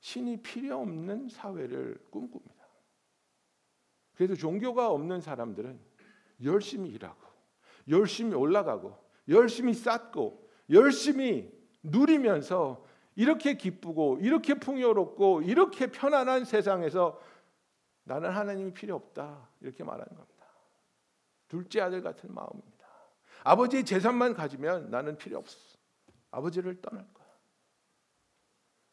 신이 0.00 0.42
필요 0.42 0.80
없는 0.80 1.28
사회를 1.28 1.98
꿈꿉니다. 2.10 2.61
그래서 4.26 4.40
종교가 4.40 4.88
없는 4.90 5.20
사람들은 5.20 5.80
열심히 6.44 6.90
일하고 6.90 7.20
열심히 7.88 8.34
올라가고 8.34 8.96
열심히 9.28 9.74
쌓고 9.74 10.48
열심히 10.70 11.52
누리면서 11.82 12.86
이렇게 13.16 13.56
기쁘고 13.56 14.18
이렇게 14.20 14.54
풍요롭고 14.54 15.42
이렇게 15.42 15.88
편안한 15.88 16.44
세상에서 16.44 17.20
나는 18.04 18.30
하나님이 18.30 18.72
필요 18.72 18.94
없다 18.94 19.48
이렇게 19.60 19.82
말하는 19.82 20.14
겁니다. 20.14 20.46
둘째 21.48 21.80
아들 21.80 22.00
같은 22.00 22.32
마음입니다. 22.32 22.86
아버지의 23.42 23.84
재산만 23.84 24.34
가지면 24.34 24.90
나는 24.90 25.16
필요 25.16 25.38
없어. 25.38 25.58
아버지를 26.30 26.80
떠날 26.80 27.04
거야. 27.12 27.26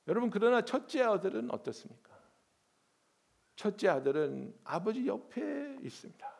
여러분 0.08 0.32
그러나 0.32 0.66
첫째 0.66 1.04
아들은 1.04 1.52
어떻습니까? 1.52 2.09
첫째 3.60 3.90
아들은 3.90 4.54
아버지 4.64 5.06
옆에 5.06 5.80
있습니다. 5.84 6.34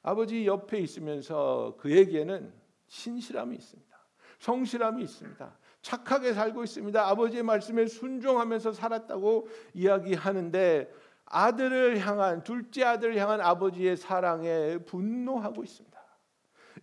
아버지 0.00 0.46
옆에 0.46 0.78
있으면서 0.78 1.76
그에게는 1.78 2.50
신실함이 2.86 3.54
있습니다. 3.54 3.98
성실함이 4.38 5.02
있습니다. 5.02 5.58
착하게 5.82 6.32
살고 6.32 6.64
있습니다. 6.64 7.06
아버지의 7.10 7.42
말씀에 7.42 7.84
순종하면서 7.84 8.72
살았다고 8.72 9.48
이야기하는데 9.74 10.90
아들을 11.26 11.98
향한 11.98 12.42
둘째 12.42 12.84
아들을 12.84 13.14
향한 13.18 13.42
아버지의 13.42 13.98
사랑에 13.98 14.78
분노하고 14.78 15.62
있습니다. 15.62 15.98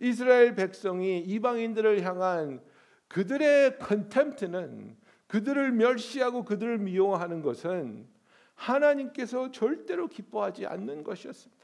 이스라엘 0.02 0.54
백성이 0.54 1.18
이방인들을 1.18 2.00
향한 2.04 2.62
그들의 3.08 3.80
컨템트는 3.80 4.96
그들을 5.26 5.72
멸시하고 5.72 6.44
그들을 6.44 6.78
미워하는 6.78 7.42
것은 7.42 8.14
하나님께서 8.56 9.52
절대로 9.52 10.08
기뻐하지 10.08 10.66
않는 10.66 11.04
것이었습니다. 11.04 11.56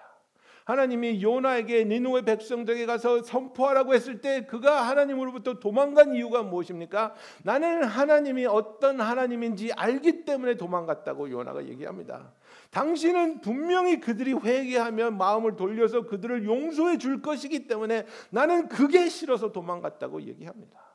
하나님이 0.65 1.23
요나에게 1.23 1.85
니누의 1.85 2.25
백성들에게 2.25 2.87
가서 2.87 3.23
선포하라고 3.23 3.95
했을 3.95 4.21
때 4.21 4.47
그가 4.47 4.83
하나님으로부터 4.83 5.59
도망간 5.59 6.15
이유가 6.15 6.43
무엇입니까? 6.43 7.15
나는 7.43 7.83
하나님이 7.83 8.47
어떤 8.47 9.01
하나님인지 9.01 9.73
알기 9.73 10.25
때문에 10.25 10.57
도망갔다고 10.57 11.31
요나가 11.31 11.65
얘기합니다. 11.67 12.33
당신은 12.71 13.41
분명히 13.41 13.99
그들이 13.99 14.35
회개하면 14.35 15.19
마음을 15.19 15.57
돌려서 15.57 16.07
그들을 16.07 16.45
용서해 16.45 16.99
줄 16.99 17.23
것이기 17.23 17.67
때문에 17.67 18.07
나는 18.31 18.69
그게 18.69 19.09
싫어서 19.09 19.51
도망갔다고 19.51 20.23
얘기합니다. 20.23 20.92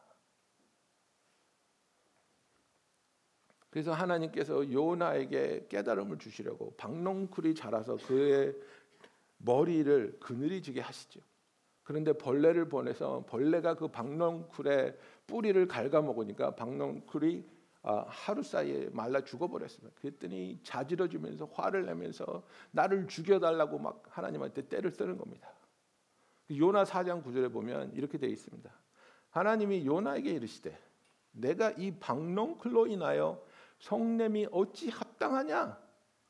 그래서 3.78 3.94
하나님께서 3.94 4.72
요나에게 4.72 5.68
깨달음을 5.70 6.18
주시려고 6.18 6.74
박농쿨이 6.78 7.54
자라서 7.54 7.98
그의 7.98 8.56
머리를 9.38 10.18
그늘이 10.20 10.64
지게 10.64 10.82
하시죠. 10.82 11.20
그런데 11.84 12.12
벌레를 12.14 12.68
보내서 12.70 13.24
벌레가 13.30 13.76
그 13.76 13.88
박농쿨의 13.90 14.98
뿌리를 15.28 15.68
갉아먹으니까 15.68 16.56
박농쿨이 16.56 17.46
아, 17.84 18.04
하루 18.08 18.42
사이에 18.42 18.90
말라 18.94 19.24
죽어버렸습니다. 19.24 19.96
그랬더니 20.02 20.60
자지러지면서 20.64 21.46
화를 21.54 21.86
내면서 21.86 22.42
나를 22.72 23.08
죽여달라고 23.08 23.78
막 23.78 24.04
하나님한테 24.10 24.70
때를 24.70 24.90
쓰는 24.90 25.20
겁니다. 25.20 25.54
그 26.48 26.58
요나 26.58 26.84
4장 26.84 27.24
9절에 27.24 27.54
보면 27.54 27.94
이렇게 27.94 28.18
되어 28.18 28.32
있습니다. 28.32 28.72
하나님이 29.30 29.86
요나에게 29.86 30.32
이르시되 30.32 30.76
내가 31.34 31.70
이 31.78 31.92
박농클로 32.00 32.88
인하여 32.88 33.46
성냄이 33.80 34.48
어찌 34.52 34.90
합당하냐? 34.90 35.78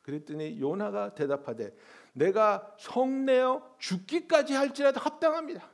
그랬더니 0.02 0.60
요나가 0.60 1.14
대답하되 1.14 1.76
내가 2.14 2.74
성내어 2.80 3.76
죽기까지 3.78 4.54
할지라도 4.54 5.00
합당합니다. 5.00 5.70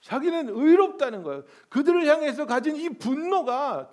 자기는 0.00 0.50
의롭다는 0.50 1.22
거예요. 1.22 1.44
그들을 1.70 2.06
향해서 2.06 2.44
가진 2.44 2.76
이 2.76 2.90
분노가 2.90 3.90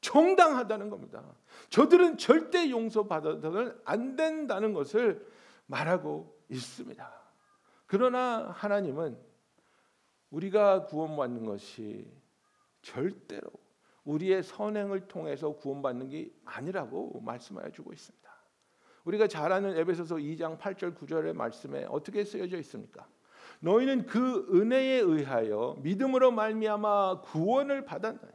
정당하다는 0.00 0.90
겁니다. 0.90 1.24
저들은 1.70 2.18
절대 2.18 2.70
용서받아서는 2.70 3.76
안 3.84 4.14
된다는 4.14 4.72
것을 4.72 5.26
말하고 5.66 6.38
있습니다. 6.48 7.12
그러나 7.86 8.50
하나님은 8.54 9.18
우리가 10.30 10.86
구원받는 10.86 11.44
것이 11.46 12.08
절대로 12.82 13.50
우리의 14.08 14.42
선행을 14.42 15.06
통해서 15.06 15.52
구원받는 15.52 16.08
게 16.08 16.30
아니라고 16.46 17.20
말씀하여 17.20 17.70
주고 17.70 17.92
있습니다. 17.92 18.28
우리가 19.04 19.28
잘 19.28 19.52
아는 19.52 19.76
에베소서 19.76 20.16
2장 20.16 20.58
8절 20.58 20.96
9절의 20.96 21.34
말씀에 21.34 21.86
어떻게 21.90 22.24
쓰여져 22.24 22.56
있습니까? 22.58 23.06
너희는 23.60 24.06
그 24.06 24.48
은혜에 24.50 25.00
의하여 25.00 25.76
믿음으로 25.80 26.30
말미암아 26.30 27.20
구원을 27.22 27.84
받았나니 27.84 28.32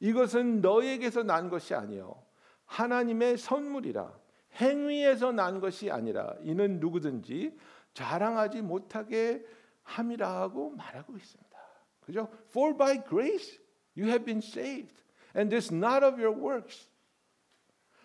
이것은 0.00 0.62
너희에게서 0.62 1.22
난 1.22 1.50
것이 1.50 1.74
아니요 1.74 2.22
하나님의 2.64 3.36
선물이라 3.36 4.10
행위에서 4.54 5.32
난 5.32 5.60
것이 5.60 5.90
아니라 5.90 6.34
이는 6.40 6.80
누구든지 6.80 7.58
자랑하지 7.92 8.62
못하게 8.62 9.44
함이라 9.82 10.48
고 10.48 10.70
말하고 10.70 11.16
있습니다. 11.16 11.58
그죠? 12.00 12.28
For 12.50 12.76
by 12.76 13.04
grace 13.04 13.67
you 13.98 14.08
have 14.08 14.24
been 14.24 14.40
saved 14.40 15.02
and 15.34 15.50
this 15.50 15.74
not 15.74 16.04
of 16.04 16.20
your 16.20 16.32
works. 16.32 16.88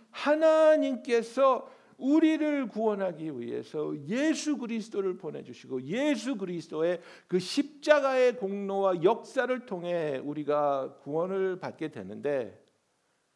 하나님께서 0.10 1.70
우리를 1.98 2.68
구원하기 2.68 3.40
위해서 3.40 3.96
예수 4.08 4.58
그리스도를 4.58 5.18
보내주시고 5.18 5.84
예수 5.84 6.36
그리스도의 6.36 7.02
그 7.28 7.40
십자가의 7.40 8.38
공로와 8.38 9.04
역사를 9.04 9.66
통해 9.66 10.18
우리가 10.18 10.98
구원을 11.04 11.60
받게 11.60 11.90
되는데 11.90 12.62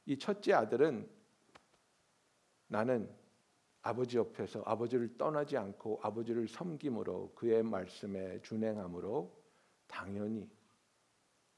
이 0.06 0.18
첫째 0.18 0.54
아들은 0.54 1.08
나는 2.68 3.10
아버지 3.82 4.18
옆에서 4.18 4.64
아버지를 4.66 5.18
떠나지 5.18 5.56
않고 5.56 6.00
아버지를 6.04 6.48
섬김으로 6.48 7.34
그의 7.36 7.64
말씀에 7.64 8.42
준행함으로 8.42 9.32
당연히 9.88 10.50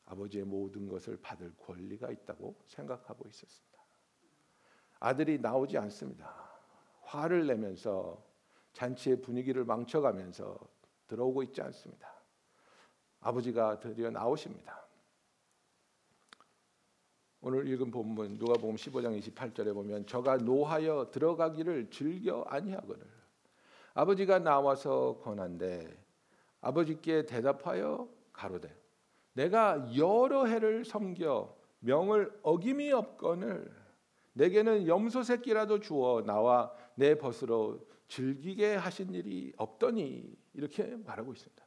아버지의 0.09 0.43
모든 0.43 0.87
것을 0.87 1.17
받을 1.21 1.53
권리가 1.57 2.11
있다고 2.11 2.55
생각하고 2.65 3.27
있었습니다. 3.27 3.79
아들이 4.99 5.39
나오지 5.39 5.77
않습니다. 5.77 6.49
화를 7.03 7.47
내면서 7.47 8.21
잔치의 8.73 9.21
분위기를 9.21 9.63
망쳐가면서 9.63 10.59
들어오고 11.07 11.43
있지 11.43 11.61
않습니다. 11.61 12.11
아버지가 13.21 13.79
드디어 13.79 14.09
나오십니다. 14.09 14.79
오늘 17.41 17.67
읽은 17.67 17.89
본문 17.89 18.37
누가복음 18.37 18.75
15장 18.75 19.17
28절에 19.19 19.73
보면 19.73 20.05
저가 20.07 20.37
노하여 20.37 21.09
들어가기를 21.11 21.89
즐겨 21.89 22.43
아니하거늘 22.43 23.05
아버지가 23.93 24.39
나와서 24.39 25.19
권한데 25.23 25.87
아버지께 26.61 27.25
대답하여 27.25 28.09
가로되 28.33 28.78
내가 29.39 29.89
여러 29.95 30.45
해를 30.45 30.83
섬겨 30.83 31.55
명을 31.79 32.39
어김이 32.43 32.91
없거늘 32.91 33.71
내게는 34.33 34.85
염소 34.85 35.23
새끼라도 35.23 35.79
주어 35.79 36.23
나와 36.25 36.73
내 36.95 37.17
벗으로 37.17 37.79
즐기게 38.09 38.75
하신 38.75 39.13
일이 39.13 39.53
없더니 39.55 40.35
이렇게 40.53 40.83
말하고 41.05 41.31
있습니다. 41.31 41.63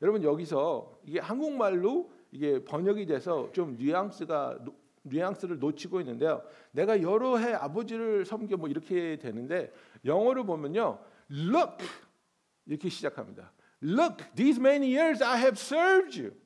여러분 0.00 0.22
여기서 0.22 0.98
이게 1.04 1.20
한국말로 1.20 2.10
이게 2.30 2.64
번역이 2.64 3.04
돼서 3.04 3.52
좀 3.52 3.76
뉘앙스가 3.76 4.64
뉘앙스를 5.02 5.58
놓치고 5.58 6.00
있는데요. 6.00 6.42
내가 6.70 7.02
여러 7.02 7.36
해 7.36 7.52
아버지를 7.52 8.24
섬겨 8.24 8.56
뭐 8.56 8.68
이렇게 8.70 9.18
되는데 9.18 9.70
영어로 10.06 10.44
보면요. 10.46 10.98
look 11.30 11.86
이렇게 12.64 12.88
시작합니다. 12.88 13.52
look 13.82 14.24
these 14.34 14.58
many 14.58 14.96
years 14.96 15.22
I 15.22 15.38
have 15.38 15.60
served 15.60 16.18
you. 16.18 16.39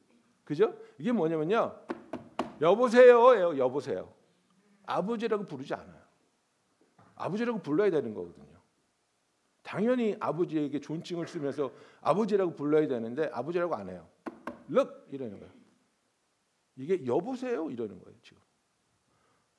그죠? 0.45 0.79
이게 0.99 1.13
뭐냐면요. 1.13 1.75
여보세요. 2.61 3.57
여보세요. 3.59 4.13
아버지라고 4.87 5.47
부르지 5.47 5.75
않아요. 5.75 6.03
아버지라고 7.17 7.61
불러야 7.61 7.91
되는 7.91 8.13
거거든요. 8.15 8.55
당연히 9.63 10.17
아버지에게 10.21 10.79
존칭을 10.79 11.27
쓰면서 11.27 11.73
아버지라고 12.03 12.55
불러야 12.55 12.87
되는데 12.87 13.31
아버지라고 13.33 13.75
안 13.75 13.89
해요. 13.89 14.07
럭 14.69 15.09
이러는 15.11 15.39
거예요. 15.41 15.53
이게 16.77 17.07
여보세요 17.07 17.71
이러는 17.71 17.99
거예요 18.01 18.17
지금. 18.23 18.43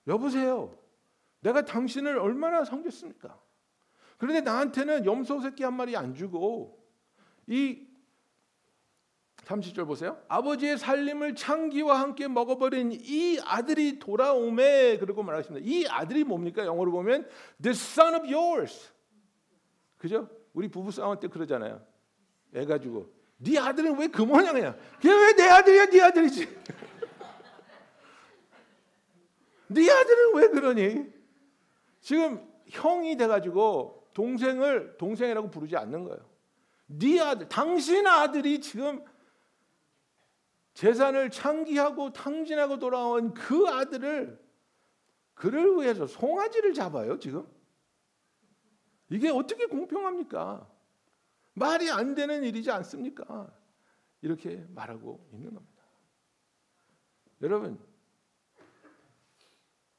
여보세요. 0.08 0.78
내가 1.40 1.66
당신을 1.66 2.20
얼마나 2.20 2.64
섬겼습니까? 2.64 3.40
그런데 4.18 4.42
나한테는 4.42 5.06
염소 5.06 5.40
새끼 5.42 5.64
한 5.64 5.76
마리 5.76 5.96
안 5.96 6.14
주고 6.14 6.80
이 7.48 7.88
30절 9.46 9.86
보세요. 9.88 10.18
아버지의 10.28 10.78
살림을 10.78 11.36
창기와 11.36 12.00
함께 12.00 12.28
먹어버린 12.28 12.92
이 12.94 13.40
아들이 13.46 14.00
돌아오매 14.00 14.98
그러고 14.98 15.22
말하십니다. 15.24 15.66
이 15.68 15.86
아들이 15.88 16.24
뭡니까? 16.24 16.66
영어로 16.66 16.92
보면 16.92 17.28
the 17.62 17.72
son 17.72 18.16
of 18.16 18.26
yours. 18.34 18.90
그죠? 19.98 20.28
우리 20.54 20.68
부부 20.68 20.92
싸울 20.92 21.20
때 21.20 21.28
그러잖아요. 21.28 21.82
애 22.56 22.66
가지고 22.66 23.14
네 23.38 23.60
아들은 23.60 23.98
왜 24.00 24.08
그 24.08 24.22
모양이야? 24.24 24.76
걔 25.00 25.10
왜 25.10 25.34
내 25.36 25.44
아들이야? 25.48 25.86
네 25.88 26.02
아들이지. 26.02 26.48
네 29.68 29.90
아들은 29.92 30.36
왜 30.36 30.48
그러니? 30.50 31.06
지금 32.02 32.48
형이 32.68 33.18
돼가지고 33.18 34.10
동생을 34.14 34.96
동생이라고 34.98 35.50
부르지 35.52 35.76
않는 35.76 36.04
거예요. 36.06 36.20
네 36.88 37.20
아들, 37.20 37.50
당신 37.50 38.06
아들이 38.08 38.60
지금 38.62 39.04
재산을 40.76 41.32
창기하고 41.32 42.12
탕진하고 42.12 42.80
돌아온 42.80 43.34
그 43.34 43.66
아들을 43.68 44.44
그를 45.34 45.78
위해서 45.78 46.06
송아지를 46.06 46.74
잡아요, 46.74 47.18
지금? 47.18 47.48
이게 49.10 49.30
어떻게 49.30 49.66
공평합니까? 49.68 50.70
말이 51.54 51.90
안 51.90 52.14
되는 52.14 52.44
일이지 52.44 52.70
않습니까? 52.72 53.52
이렇게 54.22 54.66
말하고 54.70 55.30
있는 55.32 55.54
겁니다. 55.54 55.84
여러분, 57.42 57.80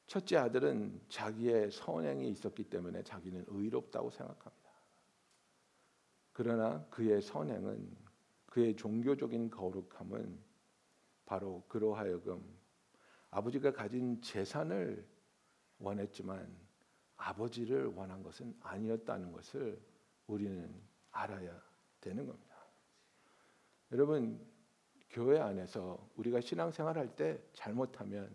첫째 0.06 0.36
아들은 0.36 1.00
자기의 1.08 1.70
선행이 1.70 2.28
있었기 2.28 2.64
때문에 2.64 3.02
자기는 3.02 3.46
의롭다고 3.48 4.10
생각합니다. 4.10 4.70
그러나 6.32 6.84
그의 6.90 7.22
선행은 7.22 7.96
그의 8.46 8.76
종교적인 8.76 9.50
거룩함은 9.50 10.45
바로 11.26 11.64
그로 11.68 11.94
하여금 11.94 12.42
아버지가 13.30 13.72
가진 13.72 14.20
재산을 14.22 15.06
원했지만 15.78 16.56
아버지를 17.16 17.86
원한 17.86 18.22
것은 18.22 18.56
아니었다는 18.60 19.32
것을 19.32 19.80
우리는 20.26 20.72
알아야 21.10 21.60
되는 22.00 22.26
겁니다. 22.26 22.56
여러분 23.92 24.40
교회 25.10 25.38
안에서 25.38 26.10
우리가 26.16 26.40
신앙생활할 26.40 27.14
때 27.16 27.42
잘못하면 27.52 28.34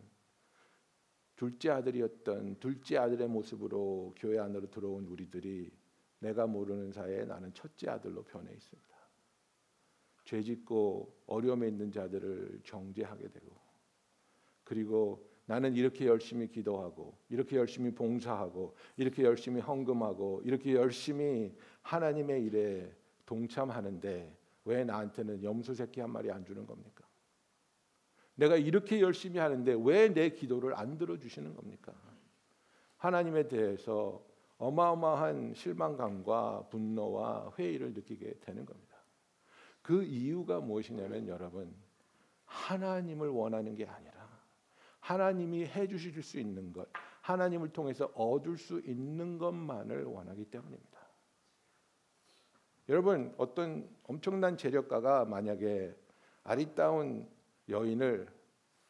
둘째 1.36 1.72
아들이었던 1.72 2.60
둘째 2.60 2.98
아들의 2.98 3.28
모습으로 3.28 4.14
교회 4.18 4.40
안으로 4.40 4.70
들어온 4.70 5.06
우리들이 5.06 5.72
내가 6.20 6.46
모르는 6.46 6.92
사이에 6.92 7.26
나는 7.26 7.54
첫째 7.54 7.90
아들로 7.90 8.24
변해 8.24 8.54
있습니다. 8.54 8.91
죄짓고 10.32 11.24
어려움에 11.28 11.68
있는 11.68 11.92
자들을 11.92 12.62
정죄하게 12.64 13.28
되고 13.28 13.52
그리고 14.64 15.28
나는 15.46 15.76
이렇게 15.76 16.06
열심히 16.06 16.48
기도하고 16.48 17.18
이렇게 17.28 17.58
열심히 17.58 17.94
봉사하고 17.94 18.74
이렇게 18.96 19.24
열심히 19.24 19.60
헌금하고 19.60 20.44
이렇게 20.46 20.74
열심히 20.74 21.54
하나님의 21.82 22.46
일에 22.46 22.96
동참하는데 23.26 24.38
왜 24.64 24.84
나한테는 24.86 25.44
염소 25.44 25.74
새끼 25.74 26.00
한 26.00 26.10
마리 26.12 26.32
안 26.32 26.46
주는 26.46 26.66
겁니까? 26.66 27.06
내가 28.36 28.56
이렇게 28.56 29.02
열심히 29.02 29.38
하는데 29.38 29.76
왜 29.84 30.14
내 30.14 30.30
기도를 30.30 30.76
안 30.76 30.98
들어 30.98 31.18
주시는 31.18 31.54
겁니까? 31.56 31.94
하나님에 32.96 33.50
대해서 33.50 34.26
어마어마한 34.58 35.56
실망감과 35.56 36.68
분노와 36.70 37.52
회의를 37.58 37.94
느끼게 37.94 38.36
되는 38.40 38.66
겁니다. 38.66 38.91
그 39.82 40.04
이유가 40.04 40.60
무엇이냐면 40.60 41.28
여러분 41.28 41.74
하나님을 42.46 43.30
원하는 43.30 43.76
게 43.76 43.86
아니라 43.86 44.30
하나님이 45.00 45.66
해 45.66 45.88
주실 45.88 46.22
수 46.22 46.40
있는 46.40 46.72
것, 46.72 46.88
하나님을 47.22 47.70
통해서 47.70 48.06
얻을 48.14 48.58
수 48.58 48.80
있는 48.82 49.38
것만을 49.38 50.06
원하기 50.06 50.46
때문입니다. 50.46 51.00
여러분 52.90 53.34
어떤 53.38 53.90
엄청난 54.04 54.58
재력가가 54.58 55.26
만약에 55.26 55.96
아리따운 56.44 57.28
여인을 57.70 58.28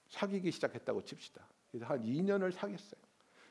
사귀기 0.10 0.51
시작했다고 0.51 1.04
칩시다. 1.04 1.45
그래서 1.71 1.86
한 1.86 2.04
2년을 2.04 2.51
사귀었어요. 2.51 3.01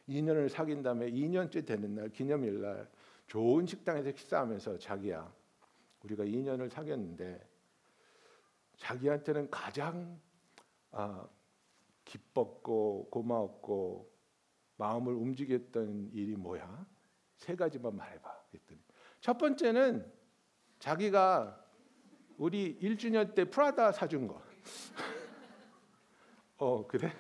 2년을 0.09 0.49
사귄 0.49 0.83
다음에 0.83 1.11
2년째 1.11 1.65
되는 1.65 1.95
날 1.95 2.09
기념일 2.11 2.61
날 2.61 2.89
좋은 3.27 3.67
식당에서 3.67 4.11
식사하면서 4.11 4.79
자기야 4.79 5.33
우리가 6.03 6.25
2년을 6.25 6.71
사귀었는데 6.71 7.49
자기한테는 8.79 9.51
가장 9.51 10.21
아, 10.93 11.29
기뻤고 12.05 13.09
고마웠고 13.11 14.11
마음을 14.77 15.13
움직였던 15.13 16.11
일이 16.13 16.35
뭐야? 16.37 16.87
세 17.37 17.55
가지만 17.55 17.97
말해봐. 17.97 18.45
그랬더니 18.51 18.81
첫 19.21 19.37
번째는 19.39 20.11
자기가 20.79 21.65
우리 22.39 22.79
1주년 22.81 23.35
때 23.35 23.45
프라다 23.45 23.93
사준 23.93 24.27
거. 24.27 24.43
어 26.57 26.87
그래? 26.87 27.13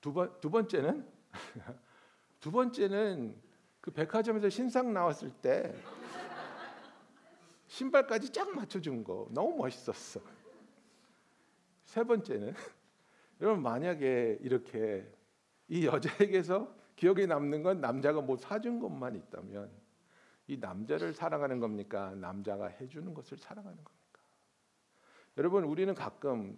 두 0.00 0.12
번 0.12 0.40
두 0.40 0.50
번째는 0.50 1.08
두 2.40 2.50
번째는 2.50 3.40
그 3.80 3.90
백화점에서 3.90 4.48
신상 4.48 4.92
나왔을 4.92 5.30
때 5.30 5.74
신발까지 7.82 8.30
쫙 8.30 8.54
맞춰준 8.54 9.02
거 9.02 9.28
너무 9.30 9.56
멋있었어. 9.56 10.20
세 11.84 12.04
번째는 12.04 12.54
여러분 13.40 13.62
만약에 13.62 14.38
이렇게 14.40 15.10
이 15.68 15.86
여자에게서 15.86 16.72
기억에 16.94 17.26
남는 17.26 17.62
건 17.62 17.80
남자가 17.80 18.20
뭐 18.20 18.36
사준 18.36 18.78
것만 18.78 19.16
있다면 19.16 19.70
이 20.46 20.58
남자를 20.58 21.12
사랑하는 21.12 21.58
겁니까? 21.58 22.14
남자가 22.14 22.68
해주는 22.68 23.12
것을 23.14 23.38
사랑하는 23.38 23.82
겁니까? 23.82 24.20
여러분 25.38 25.64
우리는 25.64 25.92
가끔 25.94 26.56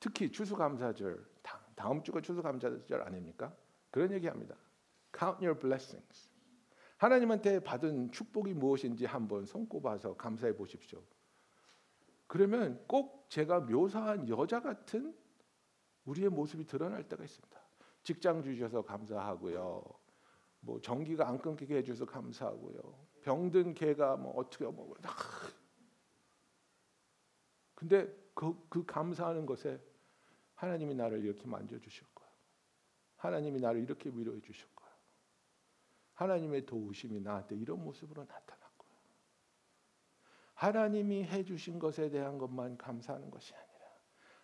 특히 0.00 0.30
추수감사절 0.30 1.24
다음 1.76 2.02
주가 2.02 2.20
추수감사절 2.20 3.02
아닙니까? 3.02 3.54
그런 3.90 4.12
얘기합니다. 4.12 4.54
Count 5.16 5.44
your 5.44 5.58
blessings. 5.58 6.29
하나님한테 7.00 7.60
받은 7.60 8.12
축복이 8.12 8.52
무엇인지 8.52 9.06
한번 9.06 9.46
손꼽아서 9.46 10.18
감사해 10.18 10.54
보십시오. 10.54 11.02
그러면 12.26 12.84
꼭 12.86 13.24
제가 13.30 13.60
묘사한 13.60 14.28
여자 14.28 14.60
같은 14.60 15.16
우리의 16.04 16.28
모습이 16.28 16.66
드러날 16.66 17.08
때가 17.08 17.24
있습니다. 17.24 17.58
직장 18.02 18.42
주셔서 18.42 18.82
감사하고요. 18.82 19.82
뭐 20.60 20.80
전기가 20.82 21.26
안 21.26 21.38
끊기게 21.38 21.78
해줘서 21.78 22.04
감사하고요. 22.04 22.78
병든 23.22 23.72
개가 23.72 24.16
뭐 24.16 24.34
어떻게 24.36 24.66
뭐 24.66 24.94
아. 25.02 25.08
근데 27.74 28.14
그, 28.34 28.54
그 28.68 28.84
감사하는 28.84 29.46
것에 29.46 29.80
하나님이 30.54 30.94
나를 30.94 31.24
이렇게 31.24 31.46
만져주셨고 31.46 32.22
하나님이 33.16 33.58
나를 33.58 33.80
이렇게 33.80 34.10
위로해 34.10 34.38
주셨고 34.42 34.79
하나님의 36.20 36.66
도우심이 36.66 37.20
나한테 37.20 37.56
이런 37.56 37.82
모습으로 37.82 38.22
나타났고 38.24 38.86
하나님이 40.52 41.24
해주신 41.24 41.78
것에 41.78 42.10
대한 42.10 42.36
것만 42.36 42.76
감사하는 42.76 43.30
것이 43.30 43.54
아니라 43.54 43.70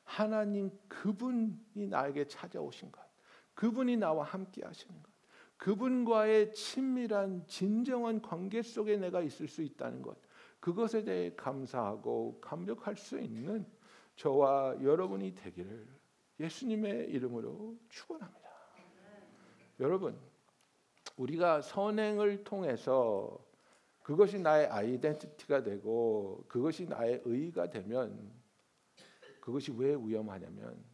하나님 0.02 0.70
그분이 0.88 1.88
나에게 1.88 2.28
찾아오신 2.28 2.90
것, 2.90 3.02
그분이 3.52 3.98
나와 3.98 4.24
함께 4.24 4.64
하시는 4.64 5.02
것, 5.02 5.10
그분과의 5.58 6.54
친밀한 6.54 7.46
진정한 7.46 8.22
관계 8.22 8.62
속에 8.62 8.96
내가 8.96 9.20
있을 9.20 9.46
수 9.46 9.60
있다는 9.60 10.00
것, 10.00 10.16
그것에 10.60 11.04
대해 11.04 11.34
감사하고 11.34 12.40
감격할 12.40 12.96
수 12.96 13.20
있는 13.20 13.66
저와 14.14 14.82
여러분이 14.82 15.34
되기를 15.34 15.86
예수님의 16.40 17.10
이름으로 17.10 17.76
축원합니다. 17.90 18.46
여러분, 19.80 20.18
우리가 21.16 21.62
선행을 21.62 22.44
통해서 22.44 23.44
그것이 24.02 24.38
나의 24.38 24.66
아이덴티티가 24.66 25.62
되고 25.62 26.44
그것이 26.48 26.86
나의 26.86 27.22
의가 27.24 27.70
되면 27.70 28.30
그것이 29.40 29.72
왜 29.76 29.94
위험하냐면 29.94 30.84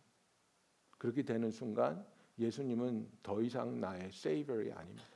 그렇게 0.98 1.22
되는 1.22 1.50
순간 1.50 2.06
예수님은 2.38 3.10
더 3.22 3.42
이상 3.42 3.80
나의 3.80 4.10
세이버이 4.12 4.70
아닙니다. 4.72 5.08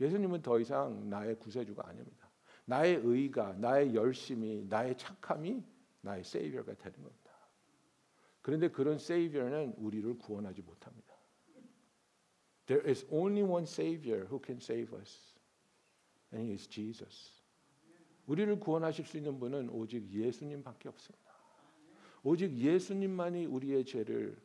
예수님은 0.00 0.42
더 0.42 0.60
이상 0.60 1.08
나의 1.08 1.38
구세주가 1.38 1.88
아닙니다. 1.88 2.30
나의 2.64 3.00
의가, 3.02 3.52
나의 3.54 3.94
열심이, 3.94 4.64
나의 4.68 4.96
착함이 4.96 5.62
나의 6.00 6.24
세이버가 6.24 6.74
되는 6.74 7.02
겁니다. 7.02 7.32
그런데 8.42 8.68
그런 8.68 8.98
세이버는 8.98 9.74
우리를 9.76 10.18
구원하지 10.18 10.62
못합니다. 10.62 11.15
There 12.66 12.88
is 12.88 13.06
only 13.10 13.42
one 13.42 13.64
savior 13.64 14.26
who 14.26 14.40
can 14.44 14.56
save 14.56 14.92
us. 14.92 15.34
And 16.32 16.44
he 16.44 16.52
is 16.54 16.68
Jesus. 16.68 17.32
우리를 18.26 18.58
구원하실 18.58 19.06
수 19.06 19.16
있는 19.16 19.38
분은 19.38 19.70
오직 19.70 20.10
예수님밖에 20.10 20.88
없습니다. 20.88 21.26
오직 22.24 22.56
예수님만이 22.56 23.46
우리의 23.46 23.84
죄를 23.84 24.36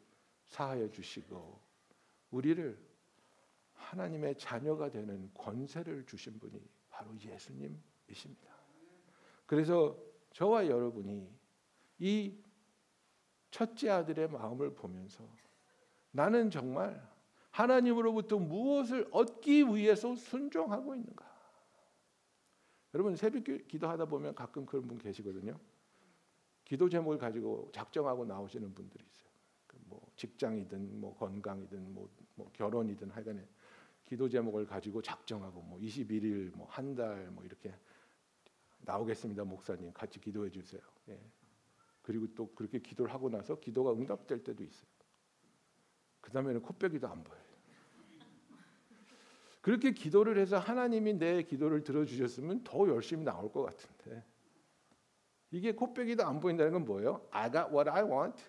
사하여 0.45 0.91
주시고 0.91 1.59
우리를 2.29 2.77
하나님의 3.73 4.37
자녀가 4.37 4.91
되는 4.91 5.31
권세를 5.33 6.05
주신 6.05 6.37
분이 6.39 6.61
바로 6.89 7.09
예수님이십니다. 7.19 8.51
그래서 9.47 9.97
저와 10.33 10.67
여러분이 10.67 11.27
이 11.99 12.37
첫째 13.49 13.89
아들의 13.89 14.29
마음을 14.29 14.73
보면서 14.75 15.27
나는 16.11 16.51
정말 16.51 17.10
하나님으로부터 17.51 18.37
무엇을 18.39 19.07
얻기 19.11 19.65
위해서 19.75 20.15
순종하고 20.15 20.95
있는가? 20.95 21.29
여러분 22.93 23.15
새벽 23.15 23.43
기도하다 23.43 24.05
보면 24.05 24.35
가끔 24.35 24.65
그런 24.65 24.87
분 24.87 24.97
계시거든요. 24.97 25.57
기도 26.65 26.89
제목을 26.89 27.17
가지고 27.17 27.69
작정하고 27.73 28.25
나오시는 28.25 28.73
분들이 28.73 29.03
있어요. 29.05 29.29
그뭐 29.67 30.01
직장이든 30.15 30.99
뭐 30.99 31.15
건강이든 31.15 31.93
뭐, 31.93 32.09
뭐 32.35 32.49
결혼이든 32.53 33.09
하여간에 33.11 33.45
기도 34.05 34.27
제목을 34.27 34.65
가지고 34.65 35.01
작정하고 35.01 35.61
뭐 35.61 35.79
21일 35.79 36.55
뭐 36.55 36.67
한 36.69 36.95
달 36.95 37.31
뭐 37.31 37.43
이렇게 37.45 37.73
나오겠습니다 38.79 39.43
목사님 39.43 39.93
같이 39.93 40.19
기도해 40.19 40.49
주세요. 40.49 40.81
예. 41.09 41.19
그리고 42.01 42.27
또 42.35 42.47
그렇게 42.55 42.79
기도를 42.79 43.13
하고 43.13 43.29
나서 43.29 43.59
기도가 43.59 43.93
응답될 43.93 44.43
때도 44.43 44.63
있어요. 44.63 44.89
그 46.21 46.31
다음에는 46.31 46.61
코빼기도 46.61 47.07
안 47.07 47.23
보여요. 47.23 47.41
그렇게 49.61 49.91
기도를 49.91 50.37
해서 50.39 50.57
하나님이 50.57 51.13
내 51.13 51.43
기도를 51.43 51.83
들어주셨으면 51.83 52.63
더 52.63 52.87
열심히 52.87 53.23
나올 53.23 53.51
것 53.51 53.63
같은데 53.63 54.23
이게 55.51 55.73
코빼기도 55.73 56.25
안 56.25 56.39
보인다는 56.39 56.71
건 56.73 56.85
뭐예요? 56.85 57.27
I 57.31 57.51
got 57.51 57.71
what 57.71 57.89
I 57.89 58.03
want. 58.03 58.43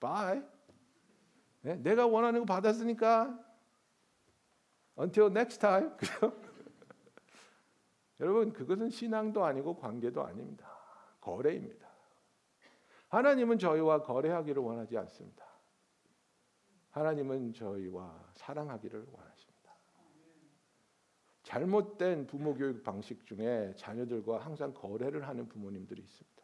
Bye. 0.00 0.42
네? 1.60 1.76
내가 1.76 2.06
원하는 2.06 2.40
거 2.40 2.46
받았으니까 2.46 3.38
until 4.98 5.30
next 5.30 5.60
time. 5.60 5.90
여러분 8.20 8.52
그것은 8.52 8.88
신앙도 8.90 9.44
아니고 9.44 9.76
관계도 9.76 10.24
아닙니다. 10.24 10.68
거래입니다. 11.20 11.88
하나님은 13.08 13.58
저희와 13.58 14.02
거래하기를 14.02 14.62
원하지 14.62 14.96
않습니다. 14.96 15.51
하나님은 16.92 17.54
저희와 17.54 18.32
사랑하기를 18.34 19.06
원하십니다. 19.10 19.72
잘못된 21.42 22.26
부모 22.26 22.54
교육 22.54 22.82
방식 22.82 23.26
중에 23.26 23.74
자녀들과 23.76 24.38
항상 24.38 24.72
거래를 24.72 25.26
하는 25.26 25.48
부모님들이 25.48 26.02
있습니다. 26.02 26.42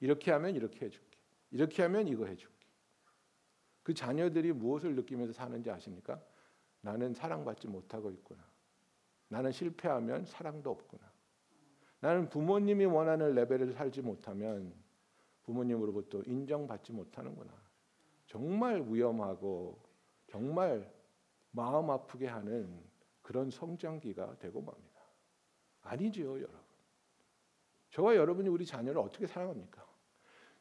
이렇게 0.00 0.30
하면 0.30 0.54
이렇게 0.54 0.86
해줄게. 0.86 1.18
이렇게 1.50 1.82
하면 1.82 2.08
이거 2.08 2.26
해줄게. 2.26 2.54
그 3.82 3.92
자녀들이 3.92 4.52
무엇을 4.52 4.94
느끼면서 4.94 5.32
사는지 5.32 5.70
아십니까? 5.70 6.22
나는 6.80 7.12
사랑받지 7.12 7.66
못하고 7.66 8.10
있구나. 8.10 8.42
나는 9.28 9.50
실패하면 9.50 10.24
사랑도 10.24 10.70
없구나. 10.70 11.02
나는 12.00 12.28
부모님이 12.28 12.84
원하는 12.84 13.34
레벨을 13.34 13.72
살지 13.72 14.02
못하면 14.02 14.72
부모님으로부터 15.42 16.22
인정받지 16.26 16.92
못하는구나. 16.92 17.63
정말 18.34 18.84
위험하고 18.88 19.80
정말 20.26 20.92
마음 21.52 21.88
아프게 21.88 22.26
하는 22.26 22.82
그런 23.22 23.48
성장기가 23.48 24.40
되고 24.40 24.60
맙니다. 24.60 25.00
아니지요, 25.82 26.40
여러분. 26.40 26.60
저와 27.90 28.16
여러분이 28.16 28.48
우리 28.48 28.66
자녀를 28.66 29.00
어떻게 29.00 29.28
사랑합니까? 29.28 29.86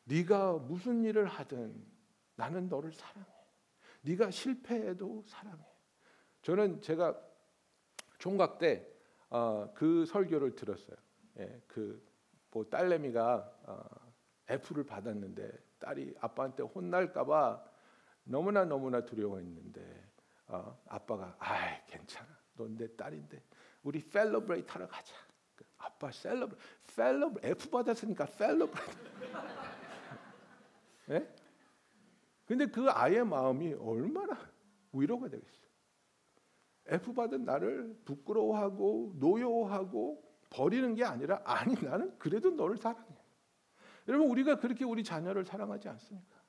네가 0.04 0.60
무슨 0.60 1.04
일을 1.04 1.26
하든 1.26 1.84
나는 2.36 2.70
너를 2.70 2.94
사랑해. 2.94 3.28
네가 4.02 4.30
실패해도 4.30 5.24
사랑해. 5.26 5.66
저는 6.44 6.80
제가 6.80 7.20
총각 8.20 8.60
때그 8.60 8.86
어, 9.32 9.74
그 9.74 10.06
설교를 10.06 10.56
들었어요. 10.56 10.98
예, 11.40 11.64
그뭐 11.66 12.70
딸내미가 12.70 13.62
어, 13.66 14.14
F를 14.48 14.86
받았는데 14.86 15.73
딸이 15.84 16.16
아빠한테 16.22 16.64
혼날까봐 16.64 17.62
너무나 18.24 18.64
너무나 18.64 19.06
두려워했는데 19.06 20.10
어, 20.48 20.82
아빠가 20.88 21.36
아 21.40 21.84
괜찮아 21.86 22.28
넌 22.56 22.78
내 22.78 22.88
딸인데 22.96 23.44
우리 23.84 24.00
celebrate 24.00 24.72
하러 24.72 24.88
가자 24.88 25.14
아빠 25.78 26.10
celebra 26.10 26.58
celeb 26.86 27.40
F 27.44 27.70
받았으니까 27.70 28.26
celebrate 28.28 28.98
예? 31.12 31.36
근데 32.46 32.66
그 32.68 32.90
아이의 32.90 33.26
마음이 33.26 33.74
얼마나 33.74 34.40
위로가 34.94 35.28
되겠어요 35.28 35.68
F 36.86 37.14
받은 37.14 37.44
나를 37.44 38.00
부끄러워하고 38.06 39.16
노여워하고 39.18 40.24
버리는 40.50 40.94
게 40.96 41.04
아니라 41.04 41.42
아니 41.44 41.74
나는 41.82 42.18
그래도 42.20 42.52
너를 42.52 42.78
사랑해. 42.78 43.13
여러분 44.08 44.28
우리가 44.30 44.58
그렇게 44.58 44.86
우리 44.86 45.04
자녀를 45.04 45.46
사랑하지 45.46 45.90
않습니까? 45.90 46.44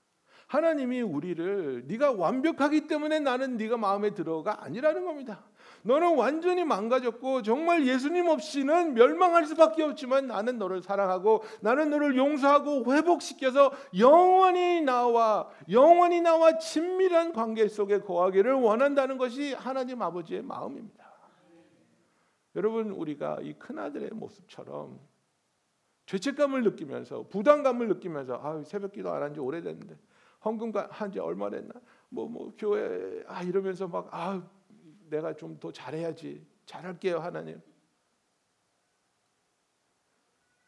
하나님이 0.47 1.01
우리를 1.01 1.85
네가 1.87 2.12
완벽하기 2.12 2.87
때문에 2.87 3.21
나는 3.21 3.57
네가 3.57 3.77
마음에 3.77 4.12
들어가 4.12 4.62
아니라는 4.62 5.05
겁니다. 5.05 5.45
너는 5.83 6.17
완전히 6.17 6.64
망가졌고 6.64 7.43
정말 7.43 7.87
예수님 7.87 8.29
없이는 8.29 8.95
멸망할 8.95 9.47
수밖에 9.47 9.83
없지만 9.83 10.27
나는 10.27 10.59
너를 10.59 10.83
사랑하고 10.83 11.43
나는 11.61 11.90
너를 11.90 12.17
용서하고 12.17 12.93
회복시켜서 12.95 13.73
영원히 13.99 14.81
나와 14.81 15.49
영원히 15.71 16.21
나와 16.21 16.59
친밀한 16.59 17.33
관계 17.33 17.69
속에 17.69 18.01
거하기를 18.01 18.53
원한다는 18.55 19.19
것이 19.19 19.55
하나님 19.55 20.01
아버지의 20.03 20.43
마음입니다. 20.43 21.05
여러분 22.57 22.90
우리가 22.90 23.38
이 23.43 23.55
큰아들의 23.55 24.11
모습처럼 24.12 25.01
죄책감을 26.07 26.62
느끼면서 26.64 27.23
부담감을 27.29 27.88
느끼면서 27.88 28.38
아 28.43 28.62
새벽기도 28.62 29.11
안 29.12 29.23
한 29.23 29.35
지 29.35 29.40
오래됐는데 29.40 29.97
헌금 30.45 30.73
한 30.90 31.11
지 31.11 31.19
얼마 31.19 31.49
됐나 31.51 31.73
뭐뭐 32.11 32.29
뭐 32.31 32.55
교회 32.59 33.25
아 33.27 33.43
이러면서 33.43 33.88
막 33.88 34.09
아 34.12 34.43
내가 35.09 35.35
좀 35.35 35.59
더 35.61 35.71
잘해야지. 35.71 36.45
잘할게요, 36.67 37.19
하나님. 37.19 37.61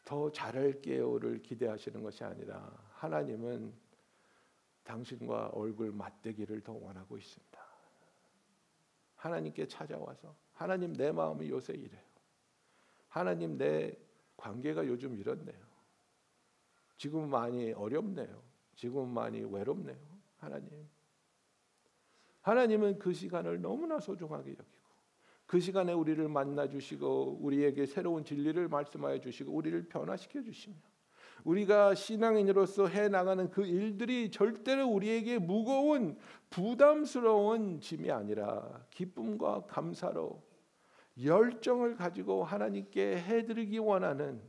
더 0.05 0.31
잘할게요를 0.31 1.41
기대하시는 1.41 2.01
것이 2.01 2.23
아니라 2.23 2.71
하나님은 2.93 3.73
당신과 4.83 5.49
얼굴 5.53 5.91
맞대기를 5.91 6.61
더 6.61 6.71
원하고 6.73 7.17
있습니다. 7.17 7.59
하나님께 9.15 9.67
찾아와서 9.67 10.33
하나님 10.53 10.93
내 10.93 11.11
마음이 11.11 11.49
요새 11.49 11.73
이래요. 11.73 12.01
하나님 13.09 13.57
내 13.57 13.97
관계가 14.37 14.87
요즘 14.87 15.15
이렇네요. 15.15 15.57
지금 16.95 17.29
많이 17.29 17.73
어렵네요. 17.73 18.41
지금 18.75 19.09
많이 19.09 19.43
외롭네요. 19.43 19.97
하나님 20.37 20.87
하나님은 22.41 22.99
그 22.99 23.13
시간을 23.13 23.61
너무나 23.61 23.99
소중하게 23.99 24.51
여기고 24.51 24.77
그 25.45 25.59
시간에 25.59 25.93
우리를 25.93 26.27
만나 26.27 26.67
주시고 26.67 27.39
우리에게 27.41 27.85
새로운 27.85 28.23
진리를 28.23 28.67
말씀하여 28.67 29.19
주시고 29.19 29.51
우리를 29.51 29.87
변화시켜 29.89 30.41
주시며 30.41 30.75
우리가 31.43 31.95
신앙인으로서 31.95 32.87
해 32.87 33.07
나가는 33.09 33.49
그 33.49 33.65
일들이 33.65 34.31
절대로 34.31 34.87
우리에게 34.87 35.39
무거운 35.39 36.17
부담스러운 36.49 37.79
짐이 37.79 38.11
아니라 38.11 38.85
기쁨과 38.91 39.65
감사로 39.67 40.41
열정을 41.23 41.95
가지고 41.95 42.43
하나님께 42.43 43.17
해드리기 43.17 43.79
원하는 43.79 44.41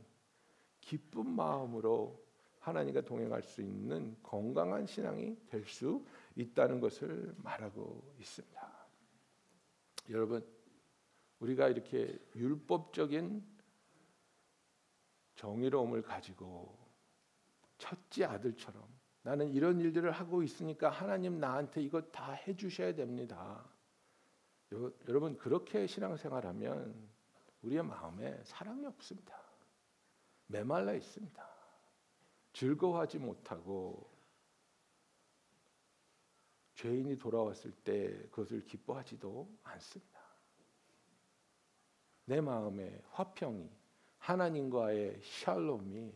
기쁜 0.81 1.29
마음으로 1.29 2.23
하나님과 2.59 3.01
동행할 3.01 3.41
수 3.41 3.61
있는 3.61 4.15
건강한 4.21 4.85
신앙이 4.85 5.37
될 5.47 5.65
수 5.65 6.05
있다는 6.35 6.79
것을 6.79 7.33
말하고 7.37 8.13
있습니다. 8.19 8.69
여러분, 10.09 10.45
우리가 11.39 11.69
이렇게 11.69 12.17
율법적인 12.35 13.43
정의로움을 15.35 16.01
가지고 16.01 16.77
첫째 17.77 18.25
아들처럼 18.25 18.83
나는 19.21 19.49
이런 19.51 19.79
일들을 19.79 20.11
하고 20.11 20.43
있으니까 20.43 20.89
하나님 20.89 21.39
나한테 21.39 21.81
이거 21.81 22.01
다 22.01 22.33
해주셔야 22.33 22.93
됩니다. 22.95 23.65
여러분 24.71 25.37
그렇게 25.37 25.87
신앙생활하면 25.87 27.09
우리의 27.61 27.83
마음에 27.83 28.39
사랑이 28.43 28.85
없습니다. 28.85 29.39
메말라 30.47 30.93
있습니다. 30.93 31.49
즐거워하지 32.53 33.19
못하고 33.19 34.09
죄인이 36.75 37.17
돌아왔을 37.17 37.71
때 37.83 38.09
그것을 38.29 38.65
기뻐하지도 38.65 39.49
않습니다. 39.63 40.19
내 42.25 42.39
마음에 42.39 43.01
화평이 43.11 43.69
하나님과의 44.19 45.19
샬롬이 45.23 46.13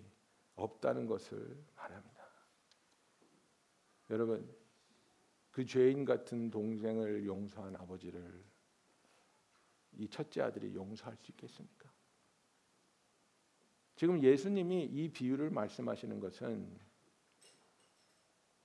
없다는 0.55 1.07
것을 1.07 1.61
말합니다. 1.75 2.23
여러분 4.09 4.62
그 5.53 5.65
죄인 5.65 6.03
같은 6.03 6.49
동생을 6.49 7.27
용서한 7.27 7.75
아버지를 7.75 8.43
이 9.93 10.09
첫째 10.09 10.41
아들이 10.41 10.73
용서할 10.73 11.15
수 11.15 11.31
있겠습니까? 11.31 11.93
지금 13.95 14.23
예수님이 14.23 14.85
이 14.85 15.09
비유를 15.09 15.51
말씀하시는 15.51 16.19
것은 16.19 16.75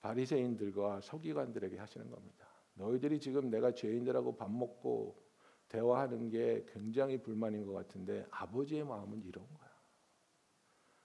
바리새인들과 0.01 1.03
서기관들에게 1.03 1.77
하시는 1.77 2.09
겁니다. 2.09 2.49
너희들이 2.73 3.21
지금 3.21 3.51
내가 3.51 3.75
죄인들하고 3.75 4.37
밥 4.37 4.51
먹고 4.51 5.23
대화하는 5.69 6.31
게 6.31 6.65
굉장히 6.69 7.21
불만인 7.21 7.67
것 7.67 7.75
같은데 7.75 8.27
아버지의 8.31 8.85
마음은 8.85 9.23
이런 9.25 9.47
거야. 9.53 9.69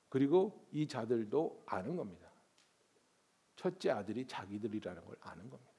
그리고 0.07 0.65
이 0.71 0.87
자들도 0.87 1.63
아는 1.65 1.97
겁니다. 1.97 2.31
첫째 3.57 3.89
아들이 3.89 4.25
자기들이라는 4.25 5.03
걸 5.03 5.17
아는 5.19 5.49
겁니다. 5.49 5.72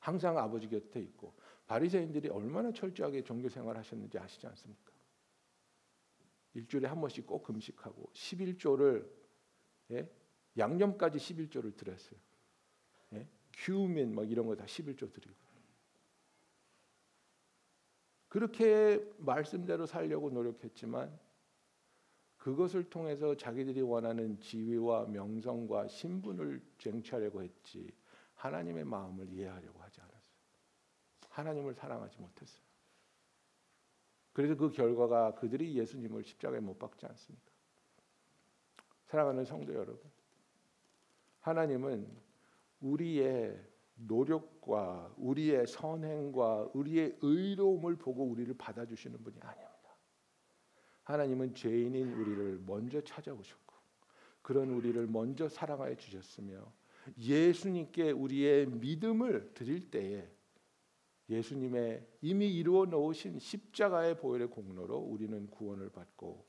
항상 0.00 0.36
아버지 0.38 0.68
곁에 0.68 1.00
있고 1.00 1.34
바리새인들이 1.66 2.28
얼마나 2.30 2.72
철저하게 2.72 3.22
종교 3.22 3.48
생활 3.48 3.76
하셨는지 3.76 4.18
아시지 4.18 4.46
않습니까? 4.46 4.90
일주일에 6.54 6.88
한 6.88 7.00
번씩 7.00 7.26
꼭 7.26 7.44
금식하고 7.44 8.10
11조를 8.12 9.08
예? 9.92 10.10
양념까지 10.58 11.18
11조를 11.18 11.76
드렸어요. 11.76 12.18
예? 13.14 13.28
큐민 13.52 14.14
막 14.14 14.28
이런 14.28 14.46
거 14.46 14.56
다 14.56 14.64
11조 14.64 15.12
드리고. 15.12 15.34
그렇게 18.28 19.04
말씀대로 19.18 19.86
살려고 19.86 20.30
노력했지만 20.30 21.18
그것을 22.36 22.88
통해서 22.88 23.36
자기들이 23.36 23.82
원하는 23.82 24.38
지위와 24.40 25.06
명성과 25.06 25.88
신분을 25.88 26.62
쟁취하려고 26.78 27.42
했지 27.42 27.92
하나님의 28.40 28.84
마음을 28.84 29.28
이해하려고 29.28 29.80
하지 29.80 30.00
않았어요. 30.00 30.20
하나님을 31.28 31.74
사랑하지 31.74 32.18
못했어요. 32.18 32.62
그래서 34.32 34.56
그 34.56 34.70
결과가 34.70 35.34
그들이 35.34 35.76
예수님을 35.76 36.24
십자가에 36.24 36.60
못 36.60 36.78
박지 36.78 37.04
않습니까? 37.04 37.50
사랑하는 39.04 39.44
성도 39.44 39.74
여러분, 39.74 40.00
하나님은 41.40 42.08
우리의 42.80 43.62
노력과 43.96 45.12
우리의 45.18 45.66
선행과 45.66 46.70
우리의 46.72 47.18
의로움을 47.20 47.96
보고 47.96 48.24
우리를 48.24 48.54
받아주시는 48.56 49.22
분이 49.22 49.38
아닙니다. 49.40 49.70
하나님은 51.02 51.54
죄인인 51.54 52.14
우리를 52.14 52.62
먼저 52.66 53.02
찾아오셨고 53.02 53.74
그런 54.40 54.70
우리를 54.70 55.06
먼저 55.08 55.46
사랑하여 55.46 55.96
주셨으며 55.96 56.72
예수님께 57.18 58.10
우리의 58.10 58.66
믿음을 58.66 59.52
드릴 59.54 59.90
때에 59.90 60.28
예수님의 61.28 62.06
이미 62.22 62.52
이루어 62.52 62.86
놓으신 62.86 63.38
십자가의 63.38 64.18
보혈의 64.18 64.48
공로로 64.48 64.98
우리는 64.98 65.48
구원을 65.48 65.90
받고 65.90 66.44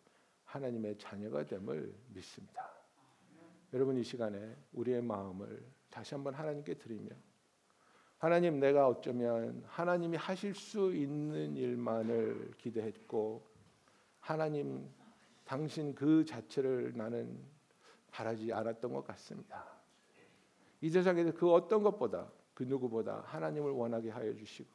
하나님의 0.46 0.98
자녀가 0.98 1.46
됨을 1.46 1.94
믿습니다. 2.08 2.72
여러분 3.74 3.98
이 3.98 4.04
시간에 4.04 4.58
우리의 4.74 5.02
마음을 5.02 5.64
다시 5.90 6.14
한번 6.14 6.34
하나님께 6.34 6.74
드리며 6.76 7.10
하나님 8.18 8.60
내가 8.60 8.88
어쩌면 8.88 9.64
하나님이 9.68 10.18
하실 10.18 10.54
수 10.54 10.94
있는 10.94 11.56
일만을 11.56 12.52
기대했고 12.58 13.48
하나님 14.20 14.90
당신 15.44 15.96
그 15.96 16.24
자체를 16.26 16.94
나는 16.96 17.40
바라지 18.12 18.52
않았던 18.54 18.94
것 18.94 19.04
같습니다. 19.08 19.81
이 20.82 20.90
세상에서 20.90 21.34
그 21.34 21.52
어떤 21.52 21.84
것보다 21.84 22.32
그 22.54 22.64
누구보다 22.64 23.24
하나님을 23.26 23.72
원하게 23.72 24.10
하여 24.10 24.36
주시고 24.36 24.70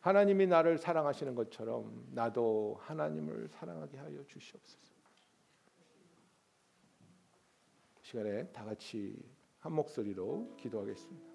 하나님이 0.00 0.46
나를 0.46 0.78
사랑하시는 0.78 1.34
것처럼 1.34 2.08
나도 2.12 2.78
하나님을 2.80 3.48
사랑하게 3.48 3.96
하여 3.98 4.24
주시옵소서. 4.26 4.94
시간에 8.02 8.46
다 8.48 8.64
같이 8.64 9.16
한 9.60 9.72
목소리로 9.72 10.56
기도하겠습니다. 10.58 11.34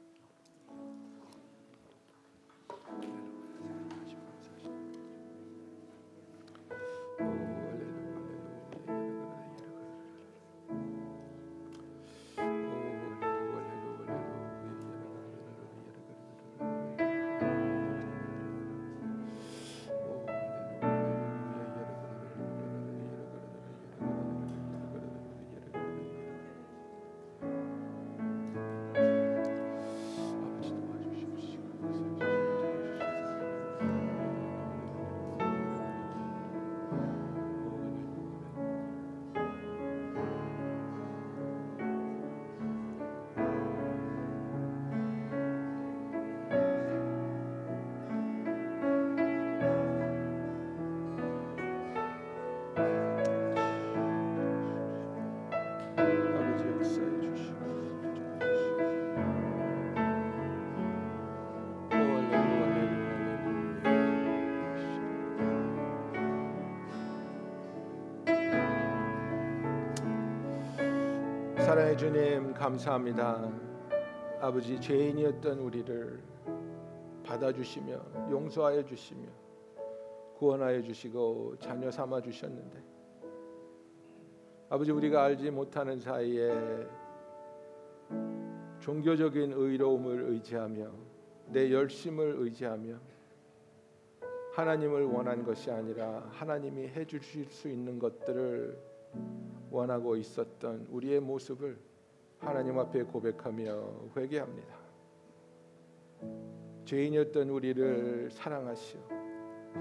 사랑해 71.79 71.95
주님 71.95 72.53
감사합니다. 72.53 73.49
아버지 74.41 74.81
죄인이었던 74.81 75.59
우리를 75.59 76.19
받아주시며 77.23 78.29
용서하여 78.29 78.83
주시며 78.83 79.29
구원하여 80.35 80.81
주시고 80.81 81.55
자녀 81.59 81.89
삼아 81.89 82.19
주셨는데 82.19 82.83
아버지 84.67 84.91
우리가 84.91 85.23
알지 85.23 85.51
못하는 85.51 86.01
사이에 86.01 86.51
종교적인 88.81 89.53
의로움을 89.53 90.31
의지하며 90.31 90.91
내 91.47 91.71
열심을 91.71 92.35
의지하며 92.39 92.93
하나님을 94.51 95.05
원한 95.05 95.45
것이 95.45 95.71
아니라 95.71 96.27
하나님이 96.29 96.89
해 96.89 97.05
주실 97.05 97.45
수 97.45 97.69
있는 97.69 97.97
것들을 97.97 98.88
원하고 99.71 100.15
있었던 100.15 100.87
우리의 100.89 101.19
모습을 101.19 101.77
하나님 102.39 102.79
앞에 102.79 103.03
고백하며 103.03 104.11
회개합니다. 104.15 104.75
죄인이었던 106.85 107.49
우리를 107.49 108.31
사랑하시어 108.31 108.99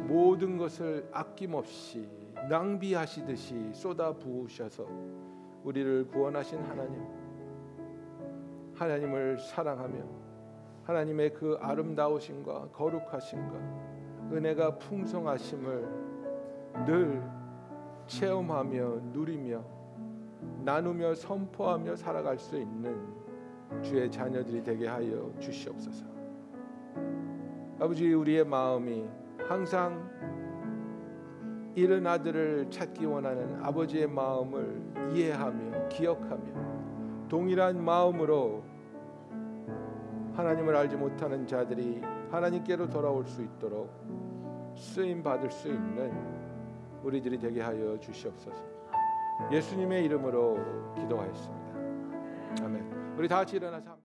모든 0.06 0.58
것을 0.58 1.08
아낌없이 1.12 2.06
낭비하시듯이 2.48 3.72
쏟아 3.72 4.12
부으셔서 4.12 4.86
우리를 5.64 6.08
구원하신 6.08 6.58
하나님 6.60 7.02
하나님을 8.74 9.38
사랑하며 9.38 10.04
하나님의 10.84 11.34
그 11.34 11.58
아름다우심과 11.60 12.68
거룩하심과 12.72 14.28
은혜가 14.32 14.78
풍성하심을 14.78 15.88
늘 16.86 17.37
체험하며 18.08 19.00
누리며 19.12 19.64
나누며 20.64 21.14
선포하며 21.14 21.96
살아갈 21.96 22.38
수 22.38 22.58
있는 22.58 22.98
주의 23.82 24.10
자녀들이 24.10 24.62
되게 24.62 24.88
하여 24.88 25.30
주시옵소서. 25.38 26.06
아버지 27.80 28.12
우리의 28.12 28.44
마음이 28.44 29.06
항상 29.46 30.08
이른 31.74 32.06
아들을 32.06 32.70
찾기 32.70 33.06
원하는 33.06 33.62
아버지의 33.62 34.08
마음을 34.08 34.82
이해하며 35.12 35.88
기억하며 35.88 37.28
동일한 37.28 37.84
마음으로 37.84 38.64
하나님을 40.34 40.74
알지 40.74 40.96
못하는 40.96 41.46
자들이 41.46 42.00
하나님께로 42.30 42.88
돌아올 42.88 43.26
수 43.26 43.42
있도록 43.42 43.90
쓰임 44.76 45.22
받을 45.22 45.50
수 45.50 45.68
있는 45.68 46.47
우리들이 47.02 47.38
되게 47.38 47.60
하여 47.60 47.98
주시옵소서. 47.98 48.56
예수님의 49.52 50.04
이름으로 50.04 50.58
기도하였습니다. 50.94 52.64
아멘. 52.64 53.14
우리 53.16 53.28
다 53.28 53.36
같이 53.36 53.56
일어나서 53.56 53.97